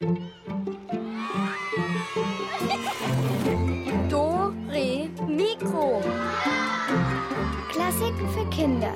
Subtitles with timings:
[0.00, 0.14] Do,
[4.70, 6.00] Re, Mikro.
[7.68, 8.94] Klassiken für Kinder.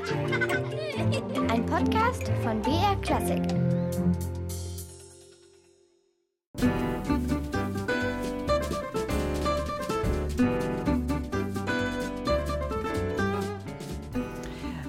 [1.51, 3.43] Ein Podcast von BR Klassik.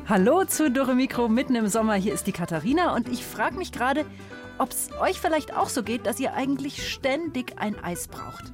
[0.07, 1.95] Hallo zu Dore Mikro mitten im Sommer.
[1.95, 4.05] Hier ist die Katharina und ich frage mich gerade,
[4.57, 8.52] ob es euch vielleicht auch so geht, dass ihr eigentlich ständig ein Eis braucht.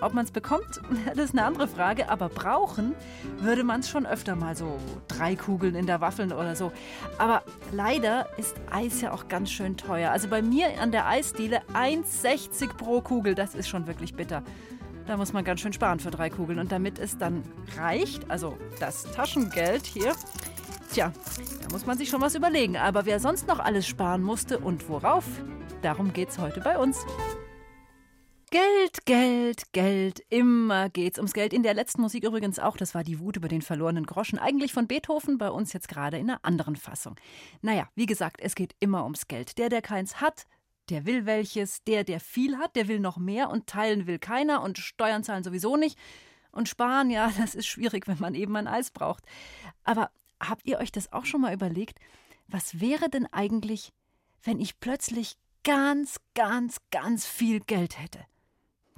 [0.00, 0.80] Ob man es bekommt,
[1.14, 2.94] das ist eine andere Frage, aber brauchen
[3.38, 6.72] würde man es schon öfter mal so drei Kugeln in der Waffeln oder so.
[7.18, 10.10] Aber leider ist Eis ja auch ganz schön teuer.
[10.10, 14.42] Also bei mir an der Eisdiele 1,60 pro Kugel, das ist schon wirklich bitter.
[15.06, 16.58] Da muss man ganz schön sparen für drei Kugeln.
[16.58, 17.42] Und damit es dann
[17.76, 20.14] reicht, also das Taschengeld hier,
[20.92, 21.12] Tja,
[21.62, 22.76] da muss man sich schon was überlegen.
[22.76, 25.24] Aber wer sonst noch alles sparen musste und worauf,
[25.82, 26.98] darum geht's heute bei uns.
[28.50, 31.52] Geld, Geld, Geld, immer geht's ums Geld.
[31.52, 34.72] In der letzten Musik übrigens auch, das war die Wut über den verlorenen Groschen, eigentlich
[34.72, 37.14] von Beethoven, bei uns jetzt gerade in einer anderen Fassung.
[37.62, 39.58] Naja, wie gesagt, es geht immer ums Geld.
[39.58, 40.48] Der, der keins hat,
[40.88, 44.60] der will welches, der, der viel hat, der will noch mehr und teilen will keiner
[44.62, 45.96] und Steuern zahlen sowieso nicht.
[46.50, 49.22] Und sparen, ja, das ist schwierig, wenn man eben ein Eis braucht.
[49.84, 51.98] Aber Habt ihr euch das auch schon mal überlegt?
[52.48, 53.92] Was wäre denn eigentlich,
[54.42, 58.20] wenn ich plötzlich ganz, ganz, ganz viel Geld hätte?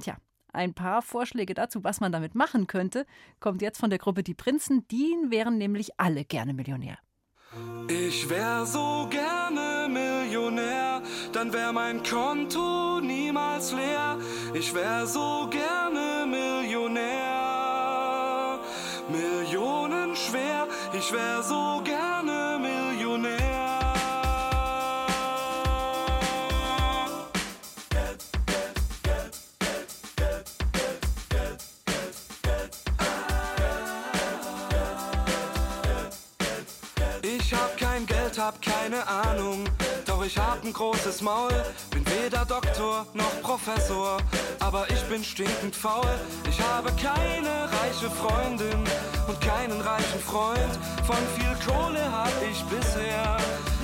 [0.00, 0.16] Tja,
[0.52, 3.06] ein paar Vorschläge dazu, was man damit machen könnte,
[3.40, 4.86] kommt jetzt von der Gruppe Die Prinzen.
[4.88, 6.98] Die wären nämlich alle gerne Millionär.
[7.88, 14.18] Ich wär so gerne Millionär, dann wär mein Konto niemals leer.
[14.54, 17.42] Ich wär so gerne Millionär,
[19.10, 19.81] Millionen schwer
[21.02, 23.40] ich wär so gerne Millionär.
[37.22, 39.68] Ich hab kein Geld, hab keine Ahnung.
[40.22, 41.50] Doch ich hab ein großes Maul,
[41.90, 44.18] bin weder Doktor noch Professor,
[44.60, 46.06] aber ich bin stinkend faul.
[46.48, 48.84] Ich habe keine reiche Freundin
[49.26, 50.78] und keinen reichen Freund.
[51.04, 53.36] Von viel Kohle hab ich bisher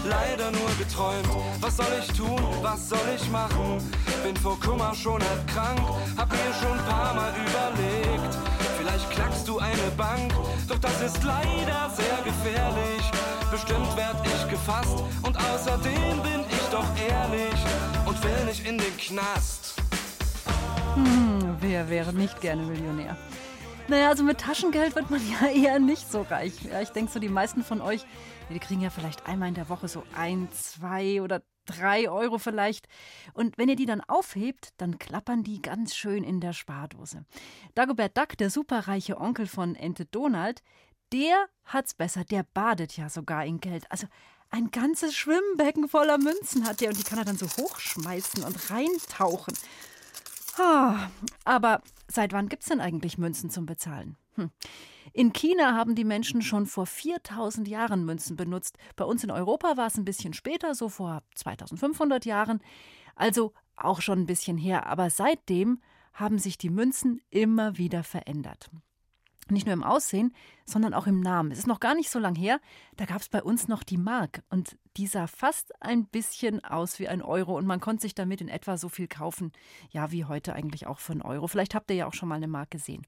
[0.04, 1.28] leider nur geträumt.
[1.60, 2.40] Was soll ich tun?
[2.62, 3.82] Was soll ich machen?
[4.22, 5.80] Bin vor Kummer schon halb krank,
[6.16, 8.38] hab mir schon paar Mal überlegt.
[8.78, 10.32] Vielleicht knackst du eine Bank,
[10.68, 13.10] doch das ist leider sehr gefährlich.
[13.50, 17.54] Bestimmt werd ich gefasst und außerdem bin ich doch ehrlich
[18.06, 19.74] und will nicht in den Knast.
[20.94, 23.16] Hm, wer wäre nicht gerne Millionär?
[23.88, 26.52] Naja, also mit Taschengeld wird man ja eher nicht so reich.
[26.64, 28.04] Ja, ich denke so, die meisten von euch,
[28.50, 32.86] die kriegen ja vielleicht einmal in der Woche so ein, zwei oder drei Euro vielleicht.
[33.34, 37.24] Und wenn ihr die dann aufhebt, dann klappern die ganz schön in der Spardose.
[37.74, 40.62] Dagobert Duck, der superreiche Onkel von Ente Donald,
[41.12, 42.24] der hat's besser.
[42.24, 43.90] Der badet ja sogar in Geld.
[43.90, 44.06] Also
[44.50, 48.70] ein ganzes Schwimmbecken voller Münzen hat der und die kann er dann so hochschmeißen und
[48.70, 49.54] reintauchen.
[50.56, 51.10] Ah,
[51.44, 54.16] aber seit wann gibt's denn eigentlich Münzen zum Bezahlen?
[54.34, 54.50] Hm.
[55.12, 58.78] In China haben die Menschen schon vor 4000 Jahren Münzen benutzt.
[58.96, 62.60] Bei uns in Europa war es ein bisschen später, so vor 2500 Jahren.
[63.14, 64.86] Also auch schon ein bisschen her.
[64.86, 65.80] Aber seitdem
[66.12, 68.70] haben sich die Münzen immer wieder verändert.
[69.50, 71.50] Nicht nur im Aussehen, sondern auch im Namen.
[71.50, 72.60] Es ist noch gar nicht so lang her,
[72.96, 76.98] da gab es bei uns noch die Mark und die sah fast ein bisschen aus
[76.98, 79.52] wie ein Euro und man konnte sich damit in etwa so viel kaufen,
[79.90, 81.46] ja, wie heute eigentlich auch für einen Euro.
[81.46, 83.06] Vielleicht habt ihr ja auch schon mal eine Mark gesehen.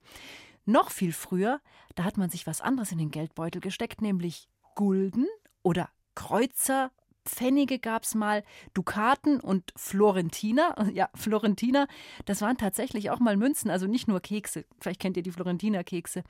[0.65, 1.61] Noch viel früher,
[1.95, 5.27] da hat man sich was anderes in den Geldbeutel gesteckt, nämlich Gulden
[5.62, 6.91] oder Kreuzer
[7.31, 8.43] Pfennige gab es mal,
[8.75, 10.75] Dukaten und Florentiner.
[10.93, 11.87] Ja, Florentiner,
[12.25, 14.65] das waren tatsächlich auch mal Münzen, also nicht nur Kekse.
[14.81, 16.25] Vielleicht kennt ihr die Florentiner Kekse.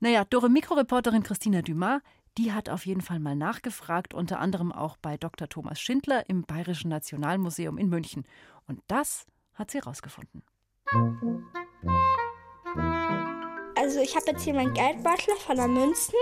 [0.00, 2.00] Naja, Dore Mikroreporterin Christina Dumas,
[2.36, 5.48] die hat auf jeden Fall mal nachgefragt, unter anderem auch bei Dr.
[5.48, 8.24] Thomas Schindler im Bayerischen Nationalmuseum in München.
[8.66, 10.42] Und das hat sie rausgefunden.
[13.84, 16.14] Also ich habe jetzt hier meinen Geldbeutel voller Münzen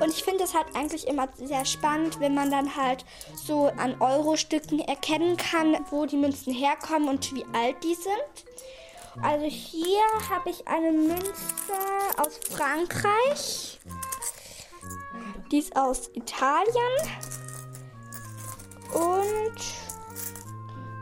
[0.00, 3.04] und ich finde es halt eigentlich immer sehr spannend, wenn man dann halt
[3.34, 9.22] so an Euro-Stücken erkennen kann, wo die Münzen herkommen und wie alt die sind.
[9.22, 10.00] Also hier
[10.30, 11.74] habe ich eine Münze
[12.16, 13.78] aus Frankreich.
[15.52, 17.10] Die ist aus Italien.
[18.94, 19.60] Und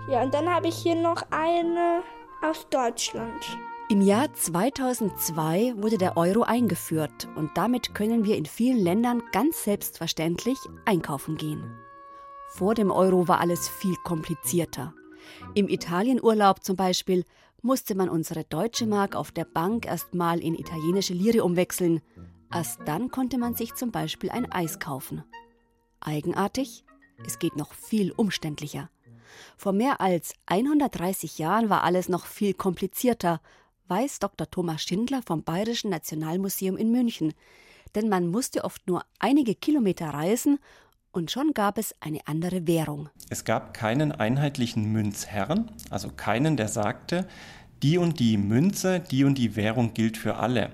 [0.08, 2.02] ja, und dann habe ich hier noch eine
[2.42, 3.44] aus Deutschland.
[3.90, 9.62] Im Jahr 2002 wurde der Euro eingeführt und damit können wir in vielen Ländern ganz
[9.64, 11.78] selbstverständlich einkaufen gehen.
[12.48, 14.94] Vor dem Euro war alles viel komplizierter.
[15.54, 17.24] Im Italienurlaub zum Beispiel
[17.60, 22.00] musste man unsere deutsche Mark auf der Bank erst mal in italienische Lire umwechseln.
[22.50, 25.24] Erst dann konnte man sich zum Beispiel ein Eis kaufen.
[26.00, 26.84] Eigenartig?
[27.26, 28.88] Es geht noch viel umständlicher.
[29.58, 33.40] Vor mehr als 130 Jahren war alles noch viel komplizierter,
[33.88, 34.50] weiß Dr.
[34.50, 37.34] Thomas Schindler vom Bayerischen Nationalmuseum in München.
[37.94, 40.58] Denn man musste oft nur einige Kilometer reisen
[41.12, 43.08] und schon gab es eine andere Währung.
[43.30, 47.28] Es gab keinen einheitlichen Münzherrn, also keinen, der sagte,
[47.82, 50.72] die und die Münze, die und die Währung gilt für alle,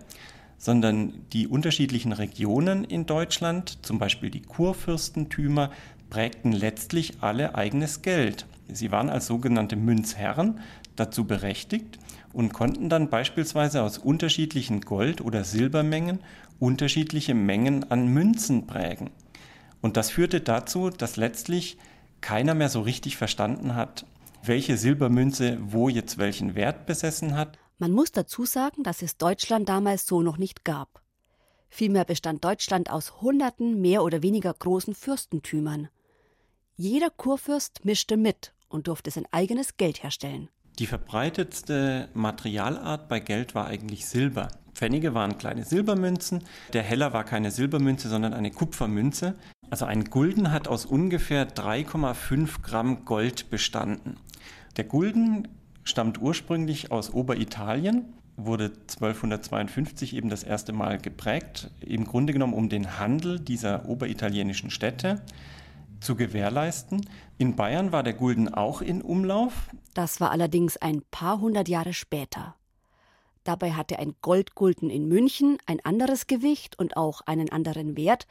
[0.56, 5.70] sondern die unterschiedlichen Regionen in Deutschland, zum Beispiel die Kurfürstentümer,
[6.08, 8.46] prägten letztlich alle eigenes Geld.
[8.68, 10.60] Sie waren als sogenannte Münzherren
[10.96, 11.98] dazu berechtigt
[12.32, 16.20] und konnten dann beispielsweise aus unterschiedlichen Gold- oder Silbermengen
[16.58, 19.10] unterschiedliche Mengen an Münzen prägen.
[19.80, 21.78] Und das führte dazu, dass letztlich
[22.20, 24.04] keiner mehr so richtig verstanden hat,
[24.42, 27.58] welche Silbermünze wo jetzt welchen Wert besessen hat.
[27.78, 31.02] Man muss dazu sagen, dass es Deutschland damals so noch nicht gab.
[31.70, 35.88] Vielmehr bestand Deutschland aus hunderten mehr oder weniger großen Fürstentümern.
[36.76, 40.48] Jeder Kurfürst mischte mit und durfte sein eigenes Geld herstellen.
[40.80, 44.48] Die verbreitetste Materialart bei Geld war eigentlich Silber.
[44.72, 46.42] Pfennige waren kleine Silbermünzen.
[46.72, 49.34] Der Heller war keine Silbermünze, sondern eine Kupfermünze.
[49.68, 54.16] Also ein Gulden hat aus ungefähr 3,5 Gramm Gold bestanden.
[54.78, 55.48] Der Gulden
[55.84, 62.70] stammt ursprünglich aus Oberitalien, wurde 1252 eben das erste Mal geprägt, im Grunde genommen um
[62.70, 65.20] den Handel dieser oberitalienischen Städte
[66.00, 67.08] zu gewährleisten.
[67.38, 69.70] In Bayern war der Gulden auch in Umlauf.
[69.94, 72.56] Das war allerdings ein paar hundert Jahre später.
[73.44, 78.26] Dabei hatte ein Goldgulden in München ein anderes Gewicht und auch einen anderen Wert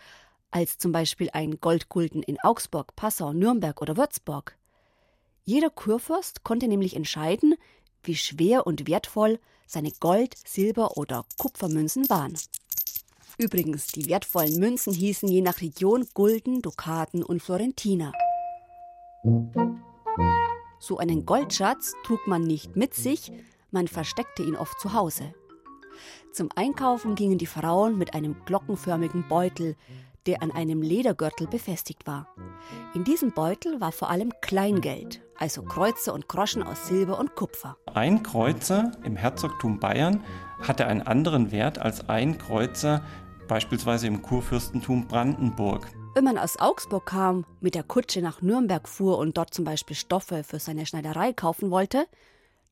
[0.52, 4.58] als zum Beispiel ein Goldgulden in Augsburg, Passau, Nürnberg oder Würzburg.
[5.44, 7.56] Jeder Kurfürst konnte nämlich entscheiden,
[8.04, 12.34] wie schwer und wertvoll seine Gold-, Silber- oder Kupfermünzen waren.
[13.40, 18.12] Übrigens, die wertvollen Münzen hießen je nach Region Gulden, Dukaten und Florentiner.
[20.80, 23.32] So einen Goldschatz trug man nicht mit sich,
[23.72, 25.34] man versteckte ihn oft zu Hause.
[26.34, 29.78] Zum Einkaufen gingen die Frauen mit einem glockenförmigen Beutel,
[30.26, 32.28] der an einem Ledergürtel befestigt war.
[32.94, 37.78] In diesem Beutel war vor allem Kleingeld, also Kreuzer und Groschen aus Silber und Kupfer.
[37.94, 40.26] Ein Kreuzer im Herzogtum Bayern
[40.62, 43.02] hatte einen anderen Wert als ein Kreuzer
[43.50, 45.92] beispielsweise im Kurfürstentum Brandenburg.
[46.16, 49.98] Wenn man aus Augsburg kam, mit der Kutsche nach Nürnberg fuhr und dort zum Beispiel
[49.98, 52.06] Stoffe für seine Schneiderei kaufen wollte,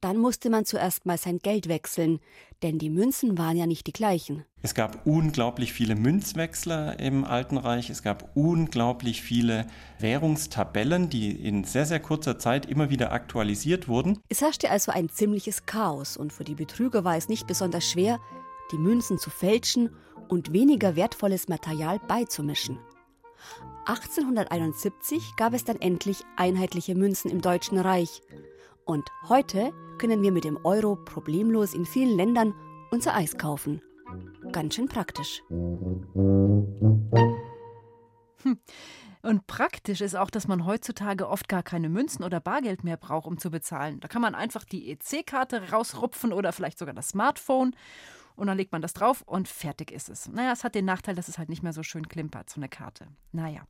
[0.01, 2.19] dann musste man zuerst mal sein Geld wechseln,
[2.61, 4.45] denn die Münzen waren ja nicht die gleichen.
[4.61, 9.65] Es gab unglaublich viele Münzwechsler im Alten Reich, es gab unglaublich viele
[9.99, 14.19] Währungstabellen, die in sehr, sehr kurzer Zeit immer wieder aktualisiert wurden.
[14.29, 18.19] Es herrschte also ein ziemliches Chaos und für die Betrüger war es nicht besonders schwer,
[18.71, 19.95] die Münzen zu fälschen
[20.27, 22.79] und weniger wertvolles Material beizumischen.
[23.85, 28.21] 1871 gab es dann endlich einheitliche Münzen im Deutschen Reich.
[28.85, 32.53] Und heute können wir mit dem Euro problemlos in vielen Ländern
[32.91, 33.81] unser Eis kaufen.
[34.51, 35.41] Ganz schön praktisch.
[39.23, 43.27] Und praktisch ist auch, dass man heutzutage oft gar keine Münzen oder Bargeld mehr braucht,
[43.27, 43.99] um zu bezahlen.
[43.99, 47.75] Da kann man einfach die EC-Karte rausrupfen oder vielleicht sogar das Smartphone
[48.37, 50.29] und dann legt man das drauf und fertig ist es.
[50.29, 52.69] Naja, es hat den Nachteil, dass es halt nicht mehr so schön klimpert, so eine
[52.69, 53.07] Karte.
[53.31, 53.61] Naja,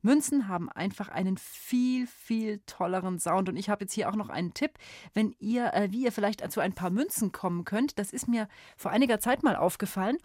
[0.00, 3.50] Münzen haben einfach einen viel, viel tolleren Sound.
[3.50, 4.72] Und ich habe jetzt hier auch noch einen Tipp,
[5.12, 7.98] wenn ihr, äh, wie ihr vielleicht zu ein paar Münzen kommen könnt.
[7.98, 10.16] Das ist mir vor einiger Zeit mal aufgefallen.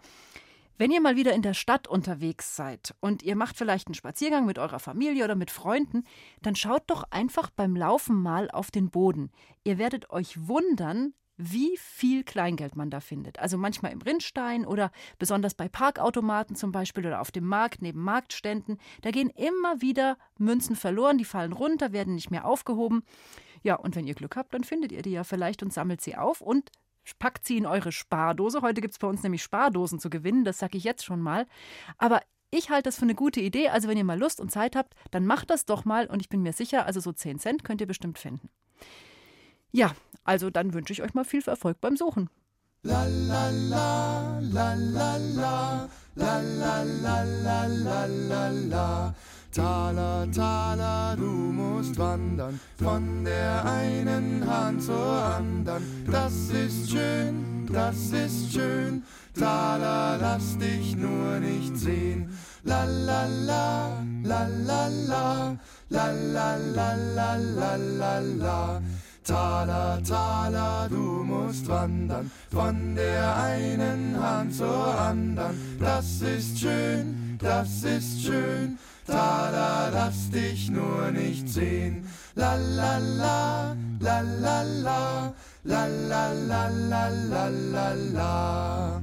[0.80, 4.46] Wenn ihr mal wieder in der Stadt unterwegs seid und ihr macht vielleicht einen Spaziergang
[4.46, 6.04] mit eurer Familie oder mit Freunden,
[6.40, 9.30] dann schaut doch einfach beim Laufen mal auf den Boden.
[9.62, 13.38] Ihr werdet euch wundern, wie viel Kleingeld man da findet.
[13.38, 18.02] Also manchmal im Rinnstein oder besonders bei Parkautomaten zum Beispiel oder auf dem Markt neben
[18.02, 18.78] Marktständen.
[19.00, 23.02] Da gehen immer wieder Münzen verloren, die fallen runter, werden nicht mehr aufgehoben.
[23.62, 26.16] Ja, und wenn ihr Glück habt, dann findet ihr die ja vielleicht und sammelt sie
[26.16, 26.70] auf und
[27.18, 28.62] packt sie in eure Spardose.
[28.62, 31.46] Heute gibt es bei uns nämlich Spardosen zu gewinnen, das sage ich jetzt schon mal.
[31.98, 32.20] Aber
[32.50, 33.68] ich halte das für eine gute Idee.
[33.68, 36.28] Also wenn ihr mal Lust und Zeit habt, dann macht das doch mal und ich
[36.28, 38.48] bin mir sicher, also so 10 Cent könnt ihr bestimmt finden.
[39.72, 39.92] Ja,
[40.24, 42.28] also dann wünsche ich euch mal viel Erfolg beim Suchen.
[42.82, 49.14] La la la, la la la, la la la la la la la.
[49.52, 55.82] Taler, Taler, du musst wandern von der einen Hand zur anderen.
[56.10, 59.02] Das ist schön, das ist schön.
[59.38, 62.30] Taler, lass dich nur nicht sehen.
[62.62, 65.56] La la la, la la la,
[65.88, 68.82] la la la la la la.
[69.24, 75.78] Taler, Taler, du musst wandern von der einen Hand zur anderen.
[75.78, 78.78] Das ist schön, das ist schön.
[79.06, 82.08] Taler, lass dich nur nicht sehen.
[82.34, 85.32] La la la, la la la,
[85.64, 89.02] la la la la la la la.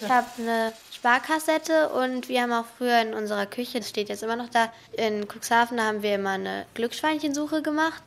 [0.00, 0.72] Ich habe eine
[1.04, 4.72] Sparkassette und wir haben auch früher in unserer Küche, das steht jetzt immer noch da,
[4.92, 8.02] in Cuxhaven haben wir immer eine Glücksschweinchensuche gemacht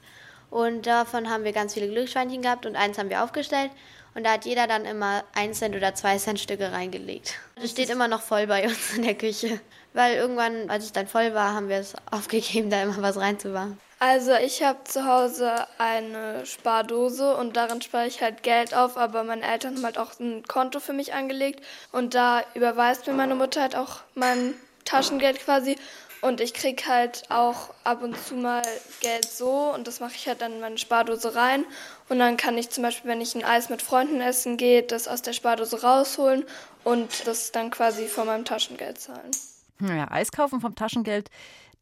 [0.50, 3.70] und davon haben wir ganz viele Glücksschweinchen gehabt und eins haben wir aufgestellt
[4.16, 7.36] und da hat jeder dann immer 1 Cent oder 2 Cent Stücke reingelegt.
[7.62, 9.60] Das steht immer noch voll bei uns in der Küche,
[9.94, 13.78] weil irgendwann, als es dann voll war, haben wir es aufgegeben, da immer was reinzumachen.
[14.00, 19.24] Also ich habe zu Hause eine Spardose und darin spare ich halt Geld auf, aber
[19.24, 23.34] meine Eltern haben halt auch ein Konto für mich angelegt und da überweist mir meine
[23.34, 24.54] Mutter halt auch mein
[24.86, 25.78] Taschengeld quasi
[26.22, 28.62] und ich krieg halt auch ab und zu mal
[29.02, 31.66] Geld so und das mache ich halt dann in meine Spardose rein
[32.08, 35.08] und dann kann ich zum Beispiel, wenn ich ein Eis mit Freunden essen gehe, das
[35.08, 36.46] aus der Spardose rausholen
[36.84, 39.32] und das dann quasi von meinem Taschengeld zahlen.
[39.80, 41.30] Naja, Eis kaufen vom Taschengeld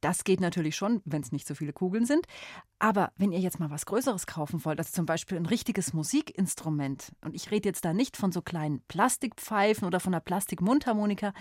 [0.05, 2.27] das geht natürlich schon, wenn es nicht so viele Kugeln sind.
[2.77, 7.11] Aber wenn ihr jetzt mal was Größeres kaufen wollt, also zum Beispiel ein richtiges Musikinstrument,
[7.21, 11.33] und ich rede jetzt da nicht von so kleinen Plastikpfeifen oder von einer Plastikmundharmonika,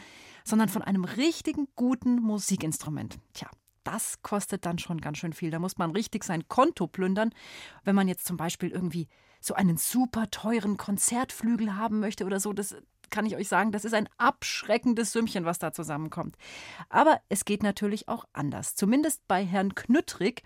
[0.44, 3.18] sondern von einem richtigen guten Musikinstrument.
[3.34, 3.50] Tja,
[3.82, 5.50] das kostet dann schon ganz schön viel.
[5.50, 7.34] Da muss man richtig sein Konto plündern.
[7.82, 9.08] Wenn man jetzt zum Beispiel irgendwie
[9.42, 12.74] so einen super teuren Konzertflügel haben möchte oder so, das
[13.10, 16.36] kann ich euch sagen, das ist ein abschreckendes Sümmchen, was da zusammenkommt.
[16.88, 18.74] Aber es geht natürlich auch anders.
[18.74, 20.42] Zumindest bei Herrn Knüttrig.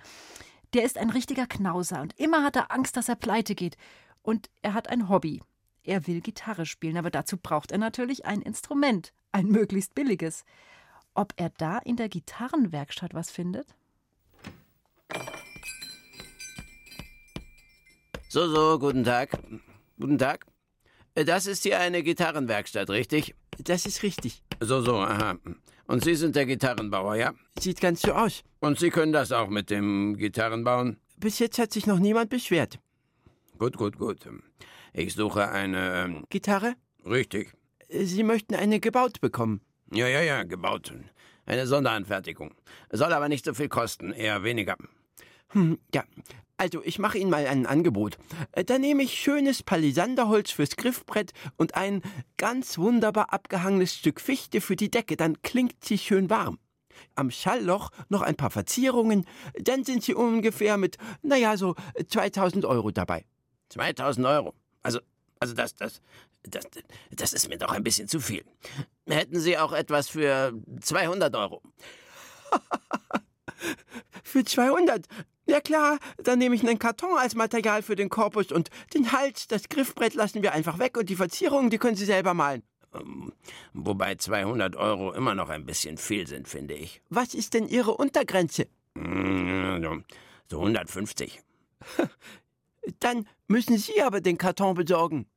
[0.75, 3.77] Der ist ein richtiger Knauser und immer hat er Angst, dass er pleite geht.
[4.23, 5.43] Und er hat ein Hobby.
[5.83, 10.45] Er will Gitarre spielen, aber dazu braucht er natürlich ein Instrument, ein möglichst billiges.
[11.15, 13.75] Ob er da in der Gitarrenwerkstatt was findet?
[18.29, 19.31] So, so, guten Tag.
[19.99, 20.45] Guten Tag.
[21.15, 23.35] Das ist hier eine Gitarrenwerkstatt, richtig?
[23.59, 24.43] Das ist richtig.
[24.61, 25.37] So, so, aha.
[25.87, 27.33] Und Sie sind der Gitarrenbauer, ja?
[27.59, 28.45] Sieht ganz so aus.
[28.61, 30.99] Und Sie können das auch mit dem Gitarrenbauen?
[31.17, 32.79] Bis jetzt hat sich noch niemand beschwert.
[33.59, 34.29] Gut, gut, gut.
[34.93, 36.05] Ich suche eine.
[36.05, 36.75] Ähm, Gitarre?
[37.05, 37.53] Richtig.
[37.89, 39.61] Sie möchten eine gebaut bekommen.
[39.93, 40.93] Ja, ja, ja, gebaut.
[41.47, 42.55] Eine Sonderanfertigung.
[42.91, 44.77] Soll aber nicht so viel kosten, eher weniger.
[45.49, 46.05] Hm, ja,
[46.59, 48.19] also ich mache Ihnen mal ein Angebot.
[48.53, 52.03] Äh, da nehme ich schönes Palisanderholz fürs Griffbrett und ein
[52.37, 56.59] ganz wunderbar abgehangenes Stück Fichte für die Decke, dann klingt sie schön warm.
[57.15, 59.25] Am Schallloch noch ein paar Verzierungen,
[59.55, 61.77] dann sind Sie ungefähr mit, naja, so
[62.09, 63.25] 2000 Euro dabei.
[63.69, 64.55] 2000 Euro?
[64.83, 64.99] Also,
[65.39, 66.01] also das, das,
[66.43, 66.65] das,
[67.13, 68.45] das ist mir doch ein bisschen zu viel.
[69.07, 71.63] Hätten Sie auch etwas für 200 Euro?
[74.25, 75.07] für 200?
[75.49, 79.49] Ja klar, dann nehme ich einen Karton als Material für den Korpus und den Hals,
[79.49, 82.63] das Griffbrett lassen wir einfach weg und die Verzierungen, die können Sie selber malen.
[82.95, 83.33] Ähm,
[83.73, 87.01] wobei 200 Euro immer noch ein bisschen viel sind, finde ich.
[87.09, 88.67] Was ist denn Ihre Untergrenze?
[88.93, 90.05] Mm,
[90.51, 91.41] so 150.
[93.01, 95.31] Dann müssen Sie aber den Karton besorgen.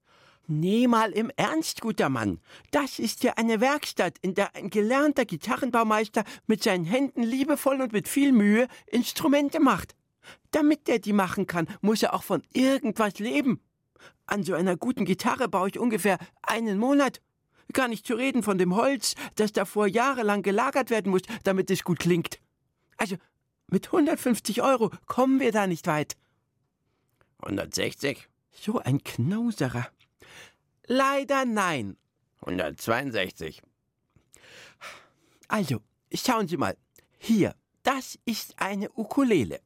[0.48, 2.42] Nee, mal im Ernst, guter Mann.
[2.72, 7.94] Das ist ja eine Werkstatt, in der ein gelernter Gitarrenbaumeister mit seinen Händen liebevoll und
[7.94, 9.96] mit viel Mühe Instrumente macht.
[10.52, 13.62] Damit der die machen kann, muss er auch von irgendwas leben.
[14.26, 17.22] An so einer guten Gitarre baue ich ungefähr einen Monat.
[17.74, 21.84] Gar nicht zu reden von dem Holz, das davor jahrelang gelagert werden muss, damit es
[21.84, 22.40] gut klingt.
[22.98, 23.16] Also,
[23.68, 26.18] mit 150 Euro kommen wir da nicht weit.
[27.40, 28.28] 160?
[28.52, 29.88] So ein Knauserer.
[30.88, 31.98] Leider nein.
[32.42, 33.62] 162.
[35.48, 35.82] Also,
[36.14, 36.78] schauen Sie mal.
[37.18, 39.62] Hier, das ist eine Ukulele.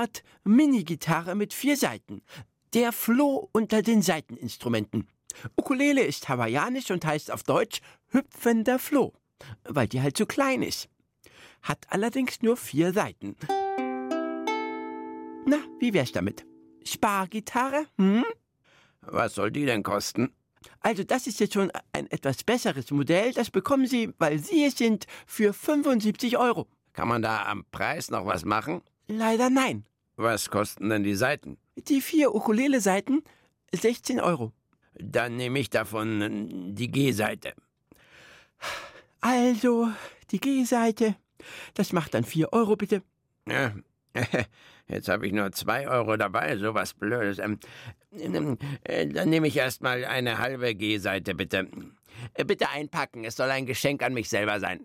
[0.00, 2.22] Art Minigitarre mit vier Seiten.
[2.72, 5.06] Der Floh unter den Saiteninstrumenten.
[5.58, 9.12] Ukulele ist hawaiianisch und heißt auf Deutsch hüpfender Floh,
[9.64, 10.88] weil die halt so klein ist.
[11.60, 13.36] Hat allerdings nur vier Seiten.
[15.44, 16.46] Na, wie wär's damit?
[16.82, 17.84] Spargitarre?
[17.98, 18.24] Hm?
[19.02, 20.32] Was soll die denn kosten?
[20.80, 23.34] Also das ist jetzt schon ein etwas besseres Modell.
[23.34, 26.68] Das bekommen Sie, weil Sie es sind, für 75 Euro.
[26.94, 28.80] Kann man da am Preis noch was machen?
[29.08, 29.84] Leider nein.
[30.20, 31.56] Was kosten denn die Seiten?
[31.76, 33.22] Die vier Ukulele-Seiten
[33.72, 34.52] 16 Euro.
[34.92, 37.54] Dann nehme ich davon die G-Seite.
[39.22, 39.88] Also,
[40.30, 41.16] die G-Seite.
[41.72, 43.02] Das macht dann 4 Euro, bitte.
[43.48, 43.72] Ja,
[44.88, 47.38] jetzt habe ich nur 2 Euro dabei, sowas Blödes.
[47.38, 47.58] Ähm,
[48.84, 51.66] Äh, dann nehme ich erstmal eine halbe G-Seite, bitte.
[52.34, 54.84] Äh, bitte einpacken, es soll ein Geschenk an mich selber sein.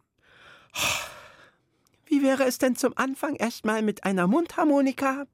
[2.06, 5.26] Wie wäre es denn zum Anfang erstmal mit einer Mundharmonika?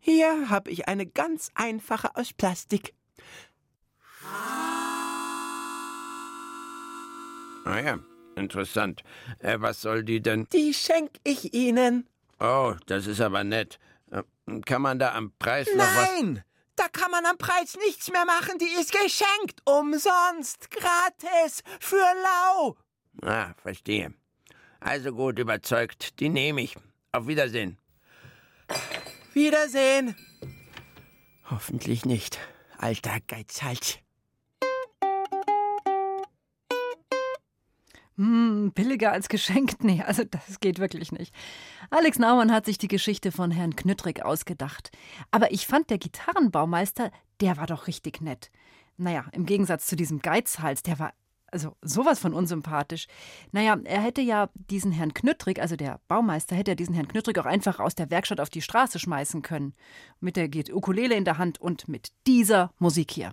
[0.00, 2.94] Hier habe ich eine ganz einfache aus Plastik.
[7.64, 7.98] Ah ja,
[8.36, 9.02] interessant.
[9.38, 10.46] Äh, was soll die denn?
[10.52, 12.08] Die schenk ich Ihnen.
[12.38, 13.78] Oh, das ist aber nett.
[14.10, 14.22] Äh,
[14.66, 16.10] kann man da am Preis noch was...
[16.20, 16.44] Nein!
[16.76, 18.58] Da kann man am Preis nichts mehr machen.
[18.58, 19.60] Die ist geschenkt.
[19.64, 20.70] Umsonst.
[20.70, 21.62] Gratis.
[21.78, 22.76] Für lau.
[23.22, 24.12] Ah, verstehe.
[24.84, 26.20] Also gut, überzeugt.
[26.20, 26.76] Die nehme ich.
[27.10, 27.78] Auf Wiedersehen.
[29.32, 30.14] Wiedersehen.
[31.50, 32.38] Hoffentlich nicht.
[32.76, 33.98] Alter Geizhals.
[38.16, 39.82] Hm, billiger als geschenkt?
[39.82, 41.34] Nee, also das geht wirklich nicht.
[41.88, 44.90] Alex Naumann hat sich die Geschichte von Herrn Knüttrig ausgedacht.
[45.30, 47.10] Aber ich fand, der Gitarrenbaumeister,
[47.40, 48.50] der war doch richtig nett.
[48.98, 51.14] Naja, im Gegensatz zu diesem Geizhals, der war
[51.54, 53.06] also sowas von unsympathisch.
[53.52, 57.38] Naja, er hätte ja diesen Herrn Knüttrig, also der Baumeister, hätte ja diesen Herrn Knüttrig
[57.38, 59.72] auch einfach aus der Werkstatt auf die Straße schmeißen können.
[60.20, 63.32] Mit der Ukulele in der Hand und mit dieser Musik hier.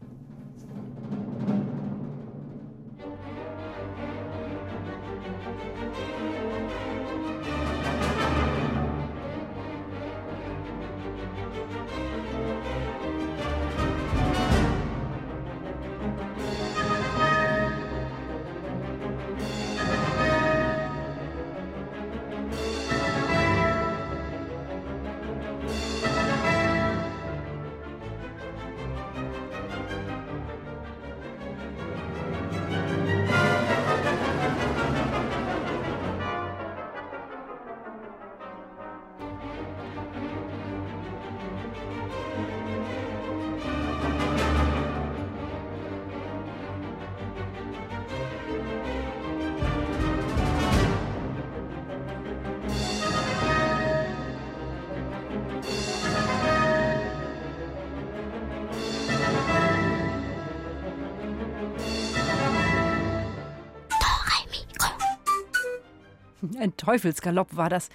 [66.62, 67.90] Ein Teufelsgalopp war das.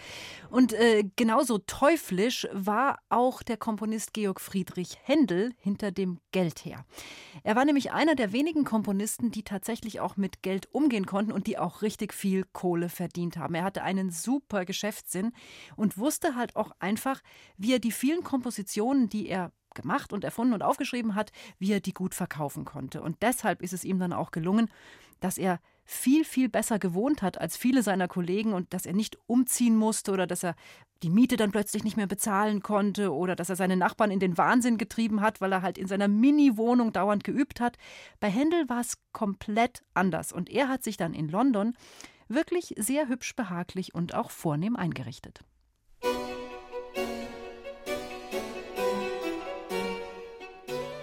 [0.50, 6.84] Und äh, genauso teuflisch war auch der Komponist Georg Friedrich Händel hinter dem Geld her.
[7.44, 11.46] Er war nämlich einer der wenigen Komponisten, die tatsächlich auch mit Geld umgehen konnten und
[11.46, 13.54] die auch richtig viel Kohle verdient haben.
[13.54, 15.32] Er hatte einen super Geschäftssinn
[15.76, 17.22] und wusste halt auch einfach,
[17.56, 21.78] wie er die vielen Kompositionen, die er gemacht und erfunden und aufgeschrieben hat, wie er
[21.78, 23.00] die gut verkaufen konnte.
[23.00, 24.68] Und deshalb ist es ihm dann auch gelungen,
[25.20, 29.18] dass er viel, viel besser gewohnt hat als viele seiner Kollegen und dass er nicht
[29.26, 30.54] umziehen musste oder dass er
[31.02, 34.36] die Miete dann plötzlich nicht mehr bezahlen konnte oder dass er seine Nachbarn in den
[34.36, 37.76] Wahnsinn getrieben hat, weil er halt in seiner Mini-Wohnung dauernd geübt hat.
[38.18, 41.74] Bei Händel war es komplett anders und er hat sich dann in London
[42.28, 45.44] wirklich sehr hübsch behaglich und auch vornehm eingerichtet.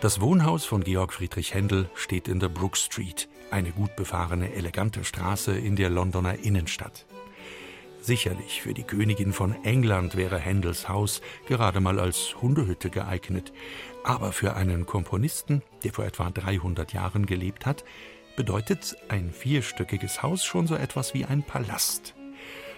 [0.03, 5.05] Das Wohnhaus von Georg Friedrich Händel steht in der Brook Street, eine gut befahrene, elegante
[5.05, 7.05] Straße in der Londoner Innenstadt.
[8.01, 13.53] Sicherlich für die Königin von England wäre Händels Haus gerade mal als Hundehütte geeignet,
[14.03, 17.85] aber für einen Komponisten, der vor etwa 300 Jahren gelebt hat,
[18.35, 22.13] bedeutet ein vierstöckiges Haus schon so etwas wie ein Palast.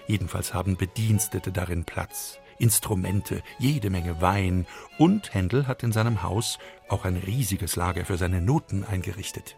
[0.06, 4.66] Jedenfalls haben Bedienstete darin Platz, Instrumente, jede Menge Wein
[4.98, 9.58] und Händel hat in seinem Haus auch ein riesiges Lager für seine Noten eingerichtet.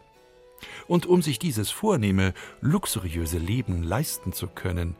[0.87, 4.95] Und um sich dieses vornehme, luxuriöse Leben leisten zu können,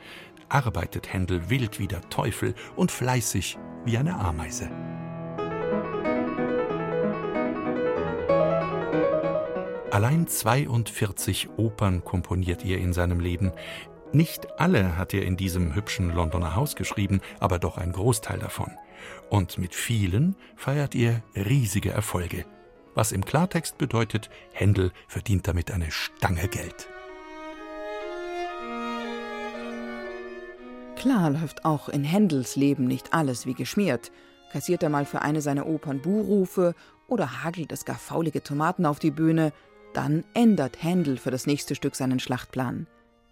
[0.49, 4.69] arbeitet Händel wild wie der Teufel und fleißig wie eine Ameise.
[9.91, 13.51] Allein 42 Opern komponiert er in seinem Leben,
[14.13, 18.71] nicht alle hat er in diesem hübschen Londoner Haus geschrieben, aber doch ein Großteil davon.
[19.29, 22.45] Und mit vielen feiert er riesige Erfolge.
[22.95, 26.89] Was im Klartext bedeutet, Händel verdient damit eine Stange Geld.
[30.95, 34.11] Klar läuft auch in Händels Leben nicht alles wie geschmiert.
[34.51, 36.73] Kassiert er mal für eine seiner Opern Buhrufe
[37.07, 39.53] oder hagelt es gar faulige Tomaten auf die Bühne,
[39.93, 42.87] dann ändert Händel für das nächste Stück seinen Schlachtplan.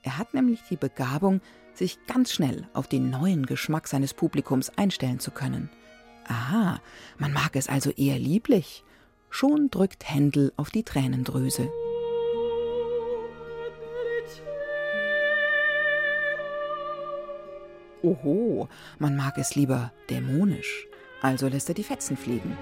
[0.05, 1.41] Er hat nämlich die Begabung,
[1.73, 5.69] sich ganz schnell auf den neuen Geschmack seines Publikums einstellen zu können.
[6.27, 6.79] Aha,
[7.17, 8.83] man mag es also eher lieblich.
[9.31, 11.69] Schon drückt Händel auf die Tränendrüse.
[18.03, 20.87] Oho, man mag es lieber dämonisch.
[21.21, 22.55] Also lässt er die Fetzen fliegen.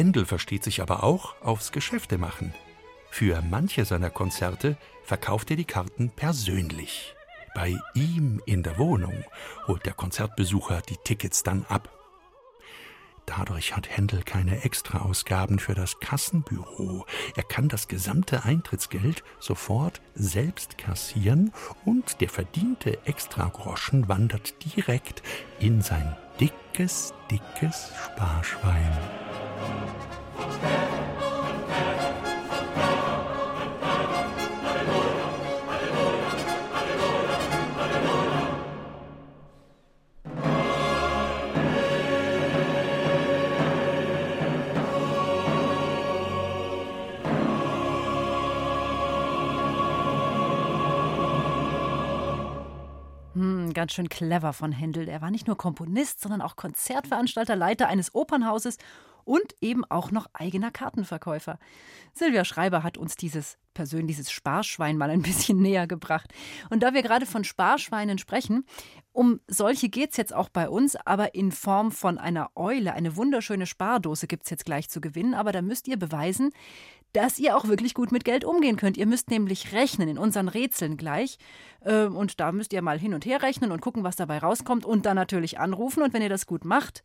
[0.00, 2.54] Händel versteht sich aber auch aufs Geschäftemachen.
[3.10, 7.14] Für manche seiner Konzerte verkauft er die Karten persönlich.
[7.54, 9.24] Bei ihm in der Wohnung
[9.66, 11.90] holt der Konzertbesucher die Tickets dann ab.
[13.26, 17.04] Dadurch hat Händel keine Extraausgaben für das Kassenbüro.
[17.36, 21.52] Er kann das gesamte Eintrittsgeld sofort selbst kassieren
[21.84, 25.22] und der verdiente Extragroschen wandert direkt
[25.58, 28.92] in sein dickes, dickes Sparschwein.
[53.80, 55.08] Ganz schön clever von Händel.
[55.08, 58.76] Er war nicht nur Komponist, sondern auch Konzertveranstalter, Leiter eines Opernhauses
[59.24, 61.58] und eben auch noch eigener Kartenverkäufer.
[62.12, 66.30] Silvia Schreiber hat uns dieses persönlich dieses Sparschwein mal ein bisschen näher gebracht.
[66.68, 68.66] Und da wir gerade von Sparschweinen sprechen,
[69.12, 72.92] um solche geht es jetzt auch bei uns, aber in Form von einer Eule.
[72.92, 76.50] Eine wunderschöne Spardose gibt es jetzt gleich zu gewinnen, aber da müsst ihr beweisen,
[77.12, 78.96] dass ihr auch wirklich gut mit Geld umgehen könnt.
[78.96, 81.38] Ihr müsst nämlich rechnen in unseren Rätseln gleich.
[81.84, 84.84] Ähm, und da müsst ihr mal hin und her rechnen und gucken, was dabei rauskommt
[84.84, 86.02] und dann natürlich anrufen.
[86.02, 87.02] Und wenn ihr das gut macht,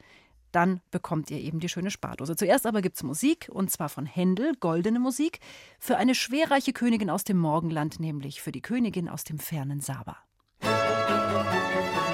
[0.51, 2.35] dann bekommt ihr eben die schöne Spardose.
[2.35, 5.39] Zuerst aber gibt es Musik, und zwar von Händel, goldene Musik,
[5.79, 10.17] für eine schwerreiche Königin aus dem Morgenland, nämlich für die Königin aus dem fernen Saba.
[10.61, 12.04] Musik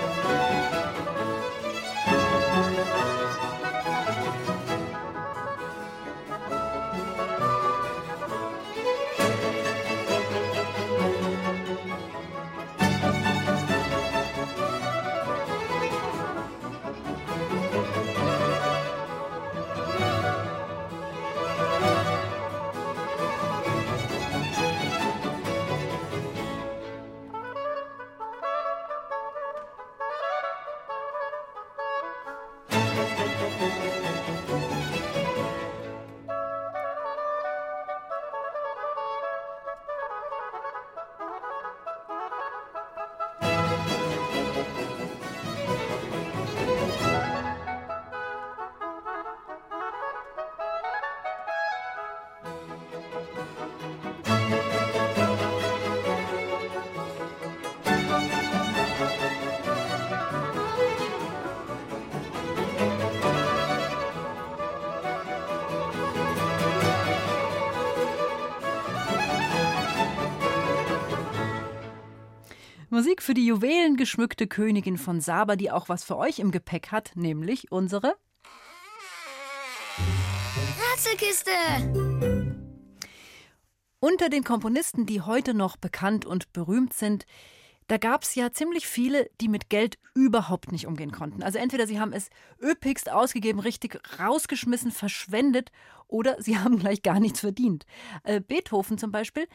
[73.22, 77.72] für die juwelengeschmückte Königin von Saba, die auch was für euch im Gepäck hat, nämlich
[77.72, 78.16] unsere
[80.94, 81.52] Rätselkiste!
[84.00, 87.26] Unter den Komponisten, die heute noch bekannt und berühmt sind,
[87.88, 91.44] da gab es ja ziemlich viele, die mit Geld überhaupt nicht umgehen konnten.
[91.44, 92.30] Also entweder sie haben es
[92.62, 95.72] üppigst ausgegeben, richtig rausgeschmissen, verschwendet
[96.08, 97.86] oder sie haben gleich gar nichts verdient.
[98.24, 99.48] Äh, Beethoven zum Beispiel,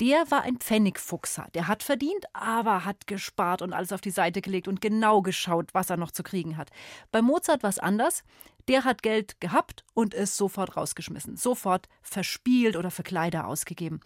[0.00, 1.48] der war ein Pfennigfuchser.
[1.54, 5.74] Der hat verdient, aber hat gespart und alles auf die Seite gelegt und genau geschaut,
[5.74, 6.70] was er noch zu kriegen hat.
[7.12, 8.24] Bei Mozart war es anders.
[8.68, 14.00] Der hat Geld gehabt und es sofort rausgeschmissen, sofort verspielt oder für Kleider ausgegeben.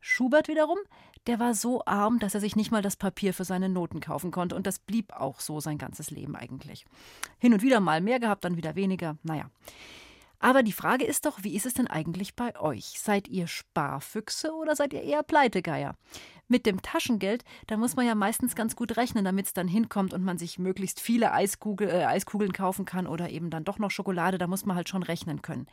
[0.00, 0.78] Schubert wiederum,
[1.26, 4.30] der war so arm, dass er sich nicht mal das Papier für seine Noten kaufen
[4.30, 6.86] konnte und das blieb auch so sein ganzes Leben eigentlich.
[7.38, 9.18] Hin und wieder mal mehr gehabt, dann wieder weniger.
[9.22, 9.50] Naja.
[10.40, 13.00] Aber die Frage ist doch, wie ist es denn eigentlich bei euch?
[13.00, 15.96] Seid ihr Sparfüchse oder seid ihr eher Pleitegeier?
[16.50, 20.14] Mit dem Taschengeld, da muss man ja meistens ganz gut rechnen, damit es dann hinkommt
[20.14, 23.90] und man sich möglichst viele Eiskugel, äh, Eiskugeln kaufen kann oder eben dann doch noch
[23.90, 25.66] Schokolade, da muss man halt schon rechnen können.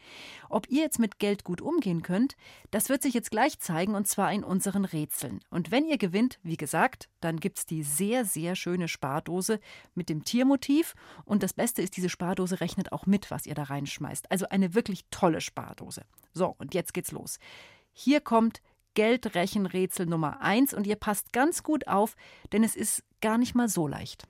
[0.49, 2.35] Ob ihr jetzt mit Geld gut umgehen könnt,
[2.71, 5.39] das wird sich jetzt gleich zeigen und zwar in unseren Rätseln.
[5.49, 9.61] Und wenn ihr gewinnt, wie gesagt, dann gibt es die sehr, sehr schöne Spardose
[9.93, 13.63] mit dem Tiermotiv und das Beste ist, diese Spardose rechnet auch mit, was ihr da
[13.63, 14.29] reinschmeißt.
[14.29, 16.03] Also eine wirklich tolle Spardose.
[16.33, 17.39] So, und jetzt geht's los.
[17.93, 18.61] Hier kommt
[18.95, 22.15] Geldrechenrätsel Nummer 1 und ihr passt ganz gut auf,
[22.51, 24.23] denn es ist gar nicht mal so leicht.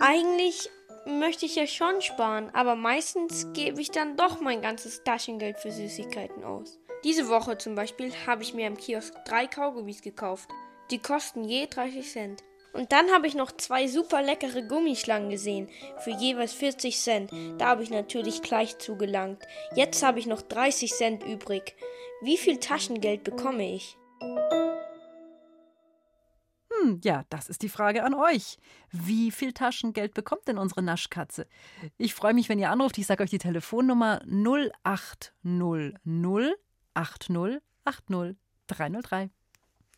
[0.00, 0.68] Eigentlich
[1.06, 5.70] möchte ich ja schon sparen, aber meistens gebe ich dann doch mein ganzes Taschengeld für
[5.70, 6.78] Süßigkeiten aus.
[7.04, 10.48] Diese Woche zum Beispiel habe ich mir im Kiosk drei Kaugummis gekauft.
[10.90, 12.44] Die kosten je 30 Cent.
[12.72, 17.30] Und dann habe ich noch zwei super leckere Gummischlangen gesehen, für jeweils 40 Cent.
[17.58, 19.42] Da habe ich natürlich gleich zugelangt.
[19.74, 21.74] Jetzt habe ich noch 30 Cent übrig.
[22.22, 23.96] Wie viel Taschengeld bekomme ich?
[26.82, 28.58] Hm, ja, das ist die Frage an euch.
[28.90, 31.46] Wie viel Taschengeld bekommt denn unsere Naschkatze?
[31.98, 32.98] Ich freue mich, wenn ihr anruft.
[32.98, 36.56] Ich sage euch die Telefonnummer 0800
[36.94, 39.30] 80 80 303.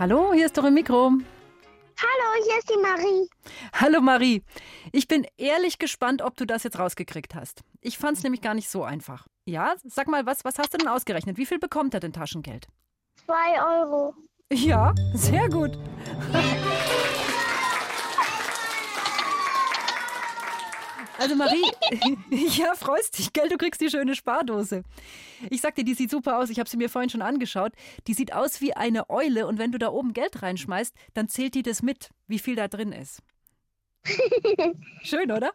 [0.00, 1.10] Hallo, hier ist doch im Mikro.
[2.00, 3.28] Hallo, hier ist die Marie.
[3.72, 4.44] Hallo Marie.
[4.92, 7.62] Ich bin ehrlich gespannt, ob du das jetzt rausgekriegt hast.
[7.80, 9.26] Ich fand es nämlich gar nicht so einfach.
[9.44, 11.36] Ja, sag mal, was, was hast du denn ausgerechnet?
[11.36, 12.68] Wie viel bekommt er denn Taschengeld?
[13.24, 14.14] Zwei Euro.
[14.52, 15.76] Ja, sehr gut.
[21.18, 21.64] Also Marie,
[22.56, 23.48] ja, freust dich, gell?
[23.48, 24.84] Du kriegst die schöne Spardose.
[25.50, 26.48] Ich sag dir, die sieht super aus.
[26.48, 27.72] Ich habe sie mir vorhin schon angeschaut.
[28.06, 31.54] Die sieht aus wie eine Eule und wenn du da oben Geld reinschmeißt, dann zählt
[31.56, 33.20] die das mit, wie viel da drin ist.
[35.02, 35.50] Schön, oder?